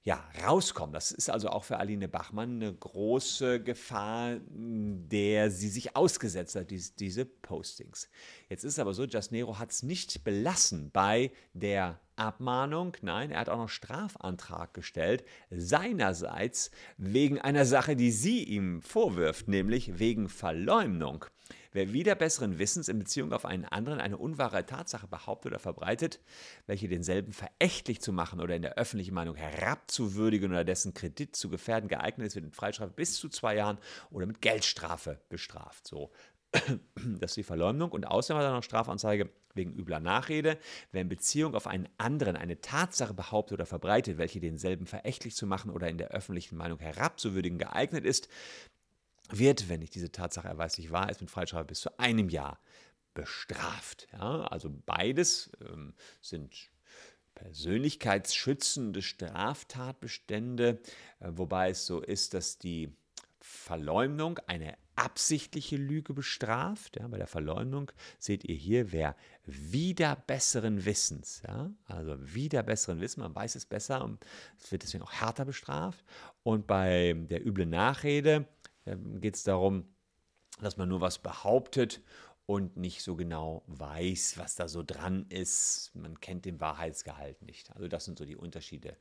ja, 0.07 0.23
rauskommen. 0.47 0.93
Das 0.93 1.13
ist 1.13 1.31
also 1.31 1.49
auch 1.49 1.65
für 1.65 1.79
Aline 1.79 2.09
Bachmann 2.09 2.57
eine 2.63 2.75
große 2.75 3.63
Gefahr, 3.63 4.37
der 4.51 5.51
sie 5.51 5.71
sich 5.71 5.97
ausgesetzt 5.97 6.57
hat, 6.57 6.71
diese, 6.71 6.93
diese 6.93 7.25
Postings. 7.25 8.11
Jetzt 8.51 8.65
ist 8.65 8.75
es 8.75 8.79
aber 8.79 8.93
so, 8.93 9.05
Just 9.05 9.33
Nero 9.33 9.59
hat 9.59 9.71
es 9.71 9.83
nicht 9.83 10.23
belassen 10.23 10.91
bei 10.93 11.33
der 11.55 12.01
Abmahnung. 12.17 12.95
Nein, 13.01 13.31
er 13.31 13.41
hat 13.41 13.49
auch 13.49 13.57
noch 13.57 13.71
Strafantrag 13.71 14.75
gestellt, 14.75 15.25
seinerseits 15.51 16.71
wegen 16.99 17.41
einer 17.41 17.65
Sache, 17.65 17.97
die 17.97 18.13
sie 18.13 18.45
ihm 18.45 18.83
vorwirft, 18.83 19.49
nämlich 19.49 19.99
wegen 19.99 20.29
Verleumdung. 20.29 21.25
Wer 21.75 21.93
wieder 21.93 22.15
besseren 22.15 22.61
Wissens 22.61 22.89
in 22.89 23.01
Beziehung 23.01 23.33
auf 23.33 23.45
einen 23.45 23.65
anderen 23.65 24.01
eine 24.01 24.17
unwahre 24.17 24.65
Tatsache 24.65 25.09
behauptet 25.09 25.51
oder 25.51 25.59
verbreitet, 25.59 26.21
welche 26.69 26.87
denselben 26.87 27.33
verächtlich 27.33 28.01
zu 28.01 28.13
machen 28.13 28.41
oder 28.41 28.55
in 28.55 28.63
der 28.63 28.75
öffentlichen 28.75 29.13
Meinung 29.13 29.35
herabzuwürdigen 29.35 30.53
oder 30.53 30.65
dessen 30.65 30.95
Kredit 30.95 31.35
zu 31.35 31.51
gefährden 31.51 31.89
geeignet 31.89 32.29
ist, 32.29 32.37
wird 32.37 32.45
mit 32.45 32.55
Freistrafe 32.55 32.93
bis 32.93 33.17
zu 33.17 33.29
zwei 33.29 33.57
Jahren 33.57 33.79
oder 34.13 34.25
mit 34.25 34.41
Geldstrafe 34.41 35.19
bestraft. 35.29 35.89
So, 35.89 36.13
das 36.53 37.33
ist 37.33 37.39
die 37.39 37.43
Verleumdung 37.43 37.91
und 37.91 38.07
außerdem 38.07 38.39
hat 38.39 38.47
er 38.47 38.53
noch 38.53 38.63
Strafanzeige 38.63 39.31
wegen 39.55 39.75
übler 39.75 39.99
Nachrede, 39.99 40.59
wer 40.93 41.03
in 41.03 41.09
Beziehung 41.09 41.57
auf 41.57 41.67
einen 41.67 41.89
anderen 41.99 42.37
eine 42.37 42.61
Tatsache 42.61 43.15
behauptet 43.15 43.55
oder 43.55 43.67
verbreitet, 43.67 44.17
welche 44.19 44.39
denselben 44.39 44.87
verächtlich 44.87 45.35
zu 45.35 45.47
machen 45.47 45.73
oder 45.73 45.89
in 45.89 45.99
der 45.99 46.09
öffentlichen 46.11 46.57
Meinung 46.57 46.79
herabzuwürdigen 46.79 47.59
geeignet 47.59 48.05
ist, 48.05 48.29
wird, 49.31 49.69
wenn 49.69 49.81
nicht 49.81 49.95
diese 49.95 50.13
Tatsache 50.13 50.49
erweislich 50.49 50.91
wahr 50.91 51.11
ist, 51.11 51.21
mit 51.21 51.31
Freistrafe 51.31 51.65
bis 51.65 51.81
zu 51.81 51.99
einem 51.99 52.29
Jahr 52.29 52.59
bestraft. 53.15 54.09
Ja, 54.13 54.43
also 54.45 54.71
beides 54.85 55.51
ähm, 55.61 55.95
sind 56.21 56.53
persönlichkeitsschützende 57.35 59.03
Straftatbestände, 59.03 60.81
äh, 61.21 61.31
wobei 61.31 61.71
es 61.71 61.87
so 61.87 62.01
ist, 62.01 62.35
dass 62.35 62.59
die 62.59 62.93
Verleumdung 63.41 64.39
eine 64.47 64.77
absichtliche 64.97 65.77
Lüge 65.77 66.15
bestraft. 66.15 66.97
Ja, 66.97 67.09
bei 67.09 67.19
der 67.19 67.27
Verleumdung 67.27 67.91
seht 68.19 68.45
ihr 68.45 68.55
hier, 68.55 68.93
wer 68.93 69.17
wieder 69.45 70.17
besseren 70.17 70.85
Wissens, 70.85 71.43
ja, 71.47 71.71
also 71.87 72.17
wieder 72.35 72.63
besseren 72.63 73.01
Wissens, 73.01 73.23
man 73.23 73.35
weiß 73.35 73.57
es 73.57 73.67
besser 73.67 74.05
und 74.05 74.25
es 74.59 74.71
wird 74.71 74.83
deswegen 74.83 75.03
auch 75.03 75.13
härter 75.13 75.45
bestraft. 75.45 76.05
Und 76.43 76.67
bei 76.67 77.15
der 77.29 77.45
üblen 77.45 77.71
Nachrede 77.71 78.47
geht 79.21 79.37
es 79.37 79.45
darum, 79.45 79.95
dass 80.61 80.77
man 80.77 80.89
nur 80.89 81.01
was 81.01 81.19
behauptet 81.19 82.01
und 82.47 82.77
nicht 82.77 83.03
so 83.03 83.17
genau 83.17 83.63
weiß, 83.67 84.39
was 84.39 84.55
da 84.57 84.69
so 84.69 84.83
dran 84.83 85.27
ist. 85.29 85.93
Man 85.95 86.21
kennt 86.21 86.45
den 86.45 86.61
Wahrheitsgehalt 86.61 87.43
nicht. 87.43 87.75
Also 87.75 87.89
das 87.89 88.05
sind 88.05 88.19
so 88.19 88.25
die 88.25 88.37
Unterschiede, 88.37 88.97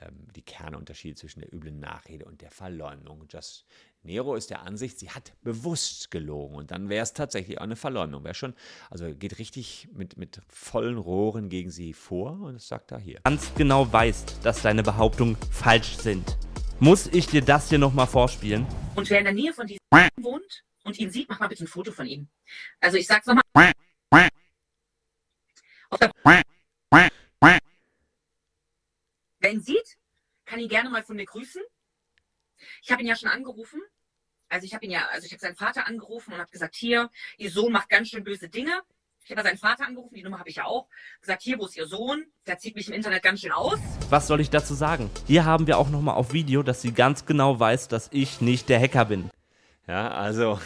ähm, 0.00 0.26
die 0.34 0.42
Kernunterschiede 0.42 1.14
zwischen 1.14 1.40
der 1.40 1.54
üblen 1.54 1.78
Nachrede 1.78 2.24
und 2.24 2.40
der 2.42 2.50
Verleumdung. 2.50 3.26
Just 3.30 3.64
Nero 4.02 4.34
ist 4.34 4.50
der 4.50 4.62
Ansicht, 4.62 4.98
sie 4.98 5.10
hat 5.10 5.34
bewusst 5.42 6.10
gelogen 6.10 6.56
und 6.56 6.70
dann 6.70 6.88
wäre 6.88 7.02
es 7.02 7.12
tatsächlich 7.12 7.58
auch 7.58 7.64
eine 7.64 7.76
Verleumdung. 7.76 8.24
Wäre 8.24 8.34
schon, 8.34 8.54
also 8.88 9.14
geht 9.14 9.38
richtig 9.38 9.88
mit, 9.92 10.16
mit 10.16 10.40
vollen 10.48 10.96
Rohren 10.96 11.48
gegen 11.48 11.70
sie 11.70 11.92
vor 11.92 12.40
und 12.40 12.54
das 12.54 12.66
sagt 12.66 12.92
er 12.92 12.98
hier. 12.98 13.20
Ganz 13.24 13.52
genau 13.54 13.92
weißt, 13.92 14.38
dass 14.42 14.62
deine 14.62 14.82
Behauptungen 14.82 15.36
falsch 15.50 15.96
sind. 15.98 16.36
Muss 16.82 17.08
ich 17.08 17.26
dir 17.26 17.42
das 17.42 17.68
hier 17.68 17.78
nochmal 17.78 18.06
vorspielen? 18.06 18.66
Und 18.96 19.10
wer 19.10 19.18
in 19.18 19.24
der 19.24 19.34
Nähe 19.34 19.52
von 19.52 19.66
diesem 19.66 19.80
wohnt 20.16 20.64
und 20.82 20.98
ihn 20.98 21.10
sieht, 21.10 21.28
mach 21.28 21.38
mal 21.38 21.48
bitte 21.48 21.64
ein 21.64 21.66
Foto 21.66 21.92
von 21.92 22.06
ihm. 22.06 22.30
Also 22.80 22.96
ich 22.96 23.06
sag's 23.06 23.26
nochmal. 23.26 23.42
Wer 29.40 29.52
ihn 29.52 29.60
sieht, 29.60 29.98
kann 30.46 30.58
ihn 30.58 30.70
gerne 30.70 30.88
mal 30.88 31.02
von 31.02 31.16
mir 31.16 31.26
grüßen. 31.26 31.62
Ich 32.82 32.90
habe 32.90 33.02
ihn 33.02 33.08
ja 33.08 33.16
schon 33.16 33.28
angerufen. 33.28 33.82
Also 34.48 34.64
ich 34.64 34.72
habe 34.72 34.86
ihn 34.86 34.90
ja, 34.90 35.06
also 35.08 35.26
ich 35.26 35.32
habe 35.32 35.40
seinen 35.40 35.56
Vater 35.56 35.86
angerufen 35.86 36.32
und 36.32 36.38
habe 36.38 36.50
gesagt, 36.50 36.76
hier, 36.76 37.10
ihr 37.36 37.50
Sohn 37.50 37.72
macht 37.72 37.90
ganz 37.90 38.08
schön 38.08 38.24
böse 38.24 38.48
Dinge. 38.48 38.80
Ich 39.24 39.30
habe 39.30 39.42
seinen 39.42 39.58
Vater 39.58 39.86
angerufen, 39.86 40.14
die 40.14 40.22
Nummer 40.22 40.38
habe 40.38 40.48
ich 40.48 40.56
ja 40.56 40.64
auch. 40.64 40.88
Gesagt, 41.20 41.42
hier, 41.42 41.58
wo 41.58 41.66
ist 41.66 41.76
Ihr 41.76 41.86
Sohn? 41.86 42.24
Der 42.46 42.58
zieht 42.58 42.74
mich 42.74 42.88
im 42.88 42.94
Internet 42.94 43.22
ganz 43.22 43.40
schön 43.40 43.52
aus. 43.52 43.78
Was 44.08 44.26
soll 44.26 44.40
ich 44.40 44.50
dazu 44.50 44.74
sagen? 44.74 45.10
Hier 45.26 45.44
haben 45.44 45.66
wir 45.66 45.78
auch 45.78 45.90
nochmal 45.90 46.16
auf 46.16 46.32
Video, 46.32 46.62
dass 46.62 46.82
sie 46.82 46.92
ganz 46.92 47.26
genau 47.26 47.60
weiß, 47.60 47.88
dass 47.88 48.08
ich 48.12 48.40
nicht 48.40 48.68
der 48.68 48.80
Hacker 48.80 49.04
bin. 49.04 49.30
Ja, 49.86 50.10
also 50.10 50.58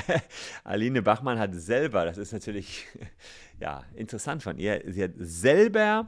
Aline 0.64 1.02
Bachmann 1.02 1.38
hat 1.38 1.54
selber, 1.54 2.04
das 2.04 2.18
ist 2.18 2.32
natürlich 2.32 2.86
ja, 3.60 3.84
interessant 3.94 4.42
von 4.42 4.58
ihr, 4.58 4.82
sie 4.86 5.04
hat 5.04 5.12
selber 5.16 6.06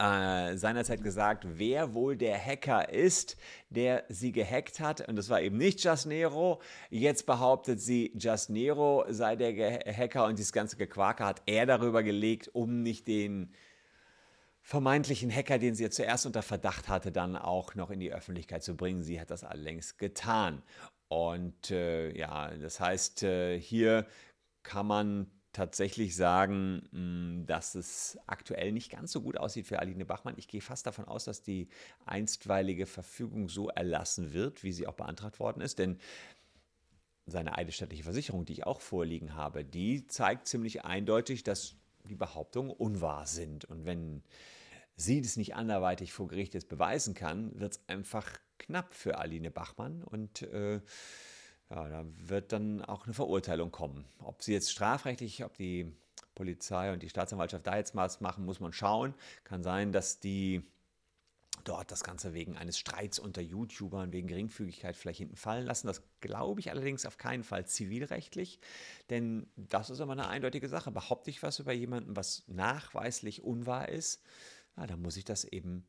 äh, 0.00 0.56
seinerzeit 0.56 1.02
gesagt, 1.02 1.44
wer 1.46 1.92
wohl 1.92 2.16
der 2.16 2.42
Hacker 2.42 2.88
ist, 2.88 3.36
der 3.68 4.04
sie 4.08 4.32
gehackt 4.32 4.80
hat. 4.80 5.06
Und 5.06 5.16
das 5.16 5.28
war 5.28 5.42
eben 5.42 5.58
nicht 5.58 5.84
Just 5.84 6.06
Nero. 6.06 6.60
Jetzt 6.88 7.26
behauptet 7.26 7.80
sie, 7.80 8.12
Just 8.18 8.48
Nero 8.48 9.04
sei 9.10 9.36
der 9.36 9.52
Ge 9.52 9.78
Hacker 9.94 10.24
und 10.24 10.38
dieses 10.38 10.52
ganze 10.52 10.76
Gequaker 10.76 11.26
hat 11.26 11.42
er 11.44 11.66
darüber 11.66 12.02
gelegt, 12.02 12.48
um 12.54 12.82
nicht 12.82 13.06
den 13.08 13.52
vermeintlichen 14.62 15.30
Hacker, 15.34 15.58
den 15.58 15.74
sie 15.74 15.84
ja 15.84 15.90
zuerst 15.90 16.26
unter 16.26 16.42
Verdacht 16.42 16.88
hatte, 16.88 17.12
dann 17.12 17.36
auch 17.36 17.74
noch 17.74 17.90
in 17.90 18.00
die 18.00 18.12
Öffentlichkeit 18.12 18.62
zu 18.62 18.76
bringen. 18.76 19.02
Sie 19.02 19.20
hat 19.20 19.30
das 19.30 19.44
allerdings 19.44 19.98
getan. 19.98 20.62
Und 21.08 21.70
äh, 21.70 22.16
ja, 22.16 22.50
das 22.56 22.80
heißt, 22.80 23.24
äh, 23.24 23.60
hier 23.60 24.06
kann 24.62 24.86
man 24.86 25.30
tatsächlich 25.52 26.14
sagen, 26.14 26.88
hm, 26.92 27.44
dass 27.46 27.74
es 27.74 28.18
aktuell 28.26 28.72
nicht 28.72 28.90
ganz 28.90 29.12
so 29.12 29.20
gut 29.20 29.36
aussieht 29.36 29.66
für 29.66 29.80
Aline 29.80 30.04
Bachmann. 30.04 30.34
Ich 30.36 30.48
gehe 30.48 30.60
fast 30.60 30.86
davon 30.86 31.06
aus, 31.06 31.24
dass 31.24 31.42
die 31.42 31.68
einstweilige 32.06 32.86
Verfügung 32.86 33.48
so 33.48 33.68
erlassen 33.68 34.32
wird, 34.32 34.62
wie 34.62 34.72
sie 34.72 34.86
auch 34.86 34.94
beantragt 34.94 35.40
worden 35.40 35.60
ist, 35.60 35.78
denn 35.78 35.98
seine 37.26 37.56
eidesstattliche 37.56 38.04
Versicherung, 38.04 38.44
die 38.44 38.54
ich 38.54 38.66
auch 38.66 38.80
vorliegen 38.80 39.34
habe, 39.34 39.64
die 39.64 40.06
zeigt 40.06 40.46
ziemlich 40.46 40.84
eindeutig, 40.84 41.42
dass 41.42 41.76
die 42.08 42.14
Behauptungen 42.14 42.70
unwahr 42.70 43.26
sind. 43.26 43.64
Und 43.64 43.84
wenn 43.84 44.22
sie 44.96 45.20
das 45.20 45.36
nicht 45.36 45.54
anderweitig 45.54 46.12
vor 46.12 46.28
Gericht 46.28 46.54
jetzt 46.54 46.68
beweisen 46.68 47.14
kann, 47.14 47.58
wird 47.58 47.72
es 47.72 47.88
einfach 47.88 48.26
knapp 48.58 48.94
für 48.94 49.18
Aline 49.18 49.50
Bachmann 49.50 50.02
und 50.02 50.42
äh, 50.42 50.80
ja, 51.70 51.88
da 51.88 52.04
wird 52.16 52.52
dann 52.52 52.84
auch 52.84 53.04
eine 53.04 53.14
Verurteilung 53.14 53.70
kommen. 53.70 54.04
Ob 54.18 54.42
sie 54.42 54.52
jetzt 54.52 54.70
strafrechtlich, 54.72 55.44
ob 55.44 55.56
die 55.56 55.92
Polizei 56.34 56.92
und 56.92 57.02
die 57.02 57.08
Staatsanwaltschaft 57.08 57.66
da 57.66 57.76
jetzt 57.76 57.94
was 57.94 58.20
machen, 58.20 58.44
muss 58.44 58.60
man 58.60 58.72
schauen. 58.72 59.14
Kann 59.44 59.62
sein, 59.62 59.92
dass 59.92 60.20
die 60.20 60.62
dort 61.64 61.90
das 61.90 62.02
Ganze 62.02 62.32
wegen 62.32 62.56
eines 62.56 62.78
Streits 62.78 63.18
unter 63.18 63.42
YouTubern, 63.42 64.12
wegen 64.12 64.28
Geringfügigkeit 64.28 64.96
vielleicht 64.96 65.18
hinten 65.18 65.36
fallen 65.36 65.66
lassen. 65.66 65.86
Das 65.86 66.02
glaube 66.20 66.60
ich 66.60 66.70
allerdings 66.70 67.06
auf 67.06 67.18
keinen 67.18 67.44
Fall 67.44 67.66
zivilrechtlich, 67.66 68.60
denn 69.10 69.46
das 69.56 69.90
ist 69.90 70.00
immer 70.00 70.12
eine 70.12 70.28
eindeutige 70.28 70.68
Sache. 70.68 70.90
Behaupte 70.90 71.30
ich 71.30 71.42
was 71.42 71.58
über 71.58 71.72
jemanden, 71.72 72.16
was 72.16 72.44
nachweislich 72.46 73.42
unwahr 73.42 73.88
ist, 73.88 74.22
ja, 74.76 74.86
dann 74.86 75.02
muss 75.02 75.16
ich 75.16 75.24
das 75.24 75.44
eben 75.44 75.86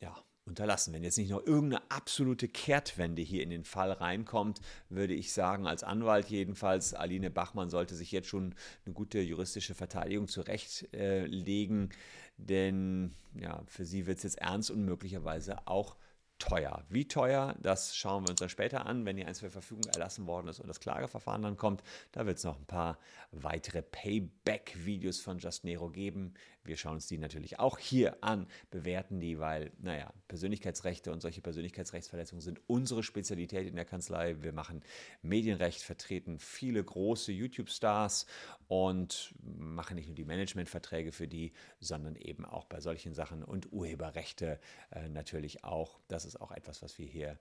ja, 0.00 0.16
unterlassen. 0.48 0.92
Wenn 0.92 1.04
jetzt 1.04 1.18
nicht 1.18 1.30
noch 1.30 1.46
irgendeine 1.46 1.82
absolute 1.90 2.48
Kehrtwende 2.48 3.22
hier 3.22 3.42
in 3.42 3.50
den 3.50 3.64
Fall 3.64 3.92
reinkommt, 3.92 4.60
würde 4.88 5.14
ich 5.14 5.32
sagen, 5.32 5.66
als 5.66 5.84
Anwalt 5.84 6.28
jedenfalls, 6.28 6.94
Aline 6.94 7.30
Bachmann 7.30 7.70
sollte 7.70 7.94
sich 7.94 8.10
jetzt 8.10 8.28
schon 8.28 8.54
eine 8.84 8.94
gute 8.94 9.20
juristische 9.20 9.74
Verteidigung 9.74 10.28
zurechtlegen, 10.28 11.90
denn 12.36 13.14
ja, 13.34 13.62
für 13.66 13.84
sie 13.84 14.06
wird 14.06 14.18
es 14.18 14.24
jetzt 14.24 14.38
ernst 14.38 14.70
und 14.70 14.84
möglicherweise 14.84 15.66
auch 15.66 15.96
teuer. 16.38 16.84
Wie 16.88 17.06
teuer, 17.06 17.56
das 17.60 17.96
schauen 17.96 18.24
wir 18.24 18.30
uns 18.30 18.40
dann 18.40 18.48
später 18.48 18.86
an, 18.86 19.04
wenn 19.04 19.16
die 19.16 19.24
Einzelverfügung 19.24 19.84
erlassen 19.92 20.26
worden 20.26 20.48
ist 20.48 20.60
und 20.60 20.68
das 20.68 20.80
Klageverfahren 20.80 21.42
dann 21.42 21.56
kommt. 21.56 21.82
Da 22.12 22.26
wird 22.26 22.38
es 22.38 22.44
noch 22.44 22.58
ein 22.58 22.66
paar 22.66 22.98
weitere 23.32 23.82
Payback-Videos 23.82 25.20
von 25.20 25.38
Just 25.38 25.64
Nero 25.64 25.90
geben. 25.90 26.34
Wir 26.68 26.76
schauen 26.76 26.94
uns 26.94 27.06
die 27.06 27.18
natürlich 27.18 27.58
auch 27.58 27.78
hier 27.78 28.22
an, 28.22 28.46
bewerten 28.70 29.20
die, 29.20 29.38
weil, 29.38 29.72
naja, 29.78 30.12
Persönlichkeitsrechte 30.28 31.10
und 31.10 31.20
solche 31.20 31.40
Persönlichkeitsrechtsverletzungen 31.40 32.42
sind 32.42 32.60
unsere 32.66 33.02
Spezialität 33.02 33.66
in 33.66 33.74
der 33.74 33.86
Kanzlei. 33.86 34.36
Wir 34.42 34.52
machen 34.52 34.82
Medienrecht, 35.22 35.82
vertreten 35.82 36.38
viele 36.38 36.84
große 36.84 37.32
YouTube-Stars 37.32 38.26
und 38.68 39.34
machen 39.42 39.96
nicht 39.96 40.06
nur 40.06 40.14
die 40.14 40.24
Managementverträge 40.24 41.10
für 41.10 41.26
die, 41.26 41.52
sondern 41.80 42.16
eben 42.16 42.44
auch 42.44 42.66
bei 42.66 42.80
solchen 42.80 43.14
Sachen 43.14 43.42
und 43.42 43.72
Urheberrechte 43.72 44.60
äh, 44.90 45.08
natürlich 45.08 45.64
auch. 45.64 45.98
Das 46.06 46.26
ist 46.26 46.38
auch 46.38 46.52
etwas, 46.52 46.82
was 46.82 46.98
wir 46.98 47.06
hier 47.06 47.38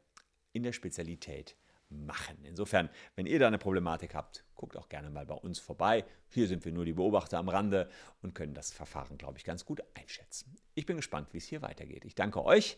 in 0.53 0.63
der 0.63 0.73
Spezialität 0.73 1.57
machen. 1.89 2.37
Insofern, 2.43 2.89
wenn 3.15 3.25
ihr 3.25 3.39
da 3.39 3.47
eine 3.47 3.57
Problematik 3.57 4.15
habt, 4.15 4.45
guckt 4.55 4.77
auch 4.77 4.89
gerne 4.89 5.09
mal 5.09 5.25
bei 5.25 5.35
uns 5.35 5.59
vorbei. 5.59 6.05
Hier 6.29 6.47
sind 6.47 6.65
wir 6.65 6.71
nur 6.71 6.85
die 6.85 6.93
Beobachter 6.93 7.37
am 7.37 7.49
Rande 7.49 7.89
und 8.21 8.35
können 8.35 8.53
das 8.53 8.71
Verfahren, 8.71 9.17
glaube 9.17 9.37
ich, 9.37 9.43
ganz 9.43 9.65
gut 9.65 9.81
einschätzen. 9.93 10.55
Ich 10.75 10.85
bin 10.85 10.97
gespannt, 10.97 11.29
wie 11.33 11.37
es 11.37 11.45
hier 11.45 11.61
weitergeht. 11.61 12.05
Ich 12.05 12.15
danke 12.15 12.43
euch 12.43 12.77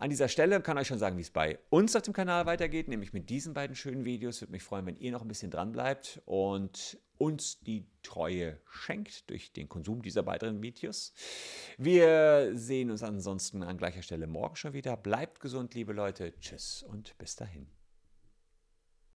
an 0.00 0.08
dieser 0.08 0.28
Stelle 0.28 0.62
kann 0.62 0.78
ich 0.78 0.80
euch 0.80 0.86
schon 0.88 0.98
sagen, 0.98 1.18
wie 1.18 1.22
es 1.22 1.30
bei 1.30 1.58
uns 1.68 1.94
auf 1.94 2.00
dem 2.00 2.14
Kanal 2.14 2.46
weitergeht, 2.46 2.88
nämlich 2.88 3.12
mit 3.12 3.28
diesen 3.28 3.52
beiden 3.52 3.76
schönen 3.76 4.06
Videos. 4.06 4.40
Würde 4.40 4.52
mich 4.52 4.62
freuen, 4.62 4.86
wenn 4.86 4.96
ihr 4.96 5.12
noch 5.12 5.20
ein 5.20 5.28
bisschen 5.28 5.50
dran 5.50 5.72
bleibt 5.72 6.22
und 6.24 6.98
uns 7.18 7.60
die 7.60 7.84
Treue 8.02 8.58
schenkt 8.70 9.28
durch 9.28 9.52
den 9.52 9.68
Konsum 9.68 10.00
dieser 10.00 10.24
weiteren 10.24 10.62
Videos. 10.62 11.12
Wir 11.76 12.52
sehen 12.54 12.90
uns 12.90 13.02
ansonsten 13.02 13.62
an 13.62 13.76
gleicher 13.76 14.00
Stelle 14.00 14.26
morgen 14.26 14.56
schon 14.56 14.72
wieder. 14.72 14.96
Bleibt 14.96 15.38
gesund, 15.38 15.74
liebe 15.74 15.92
Leute. 15.92 16.32
Tschüss 16.40 16.82
und 16.82 17.16
bis 17.18 17.36
dahin. 17.36 17.79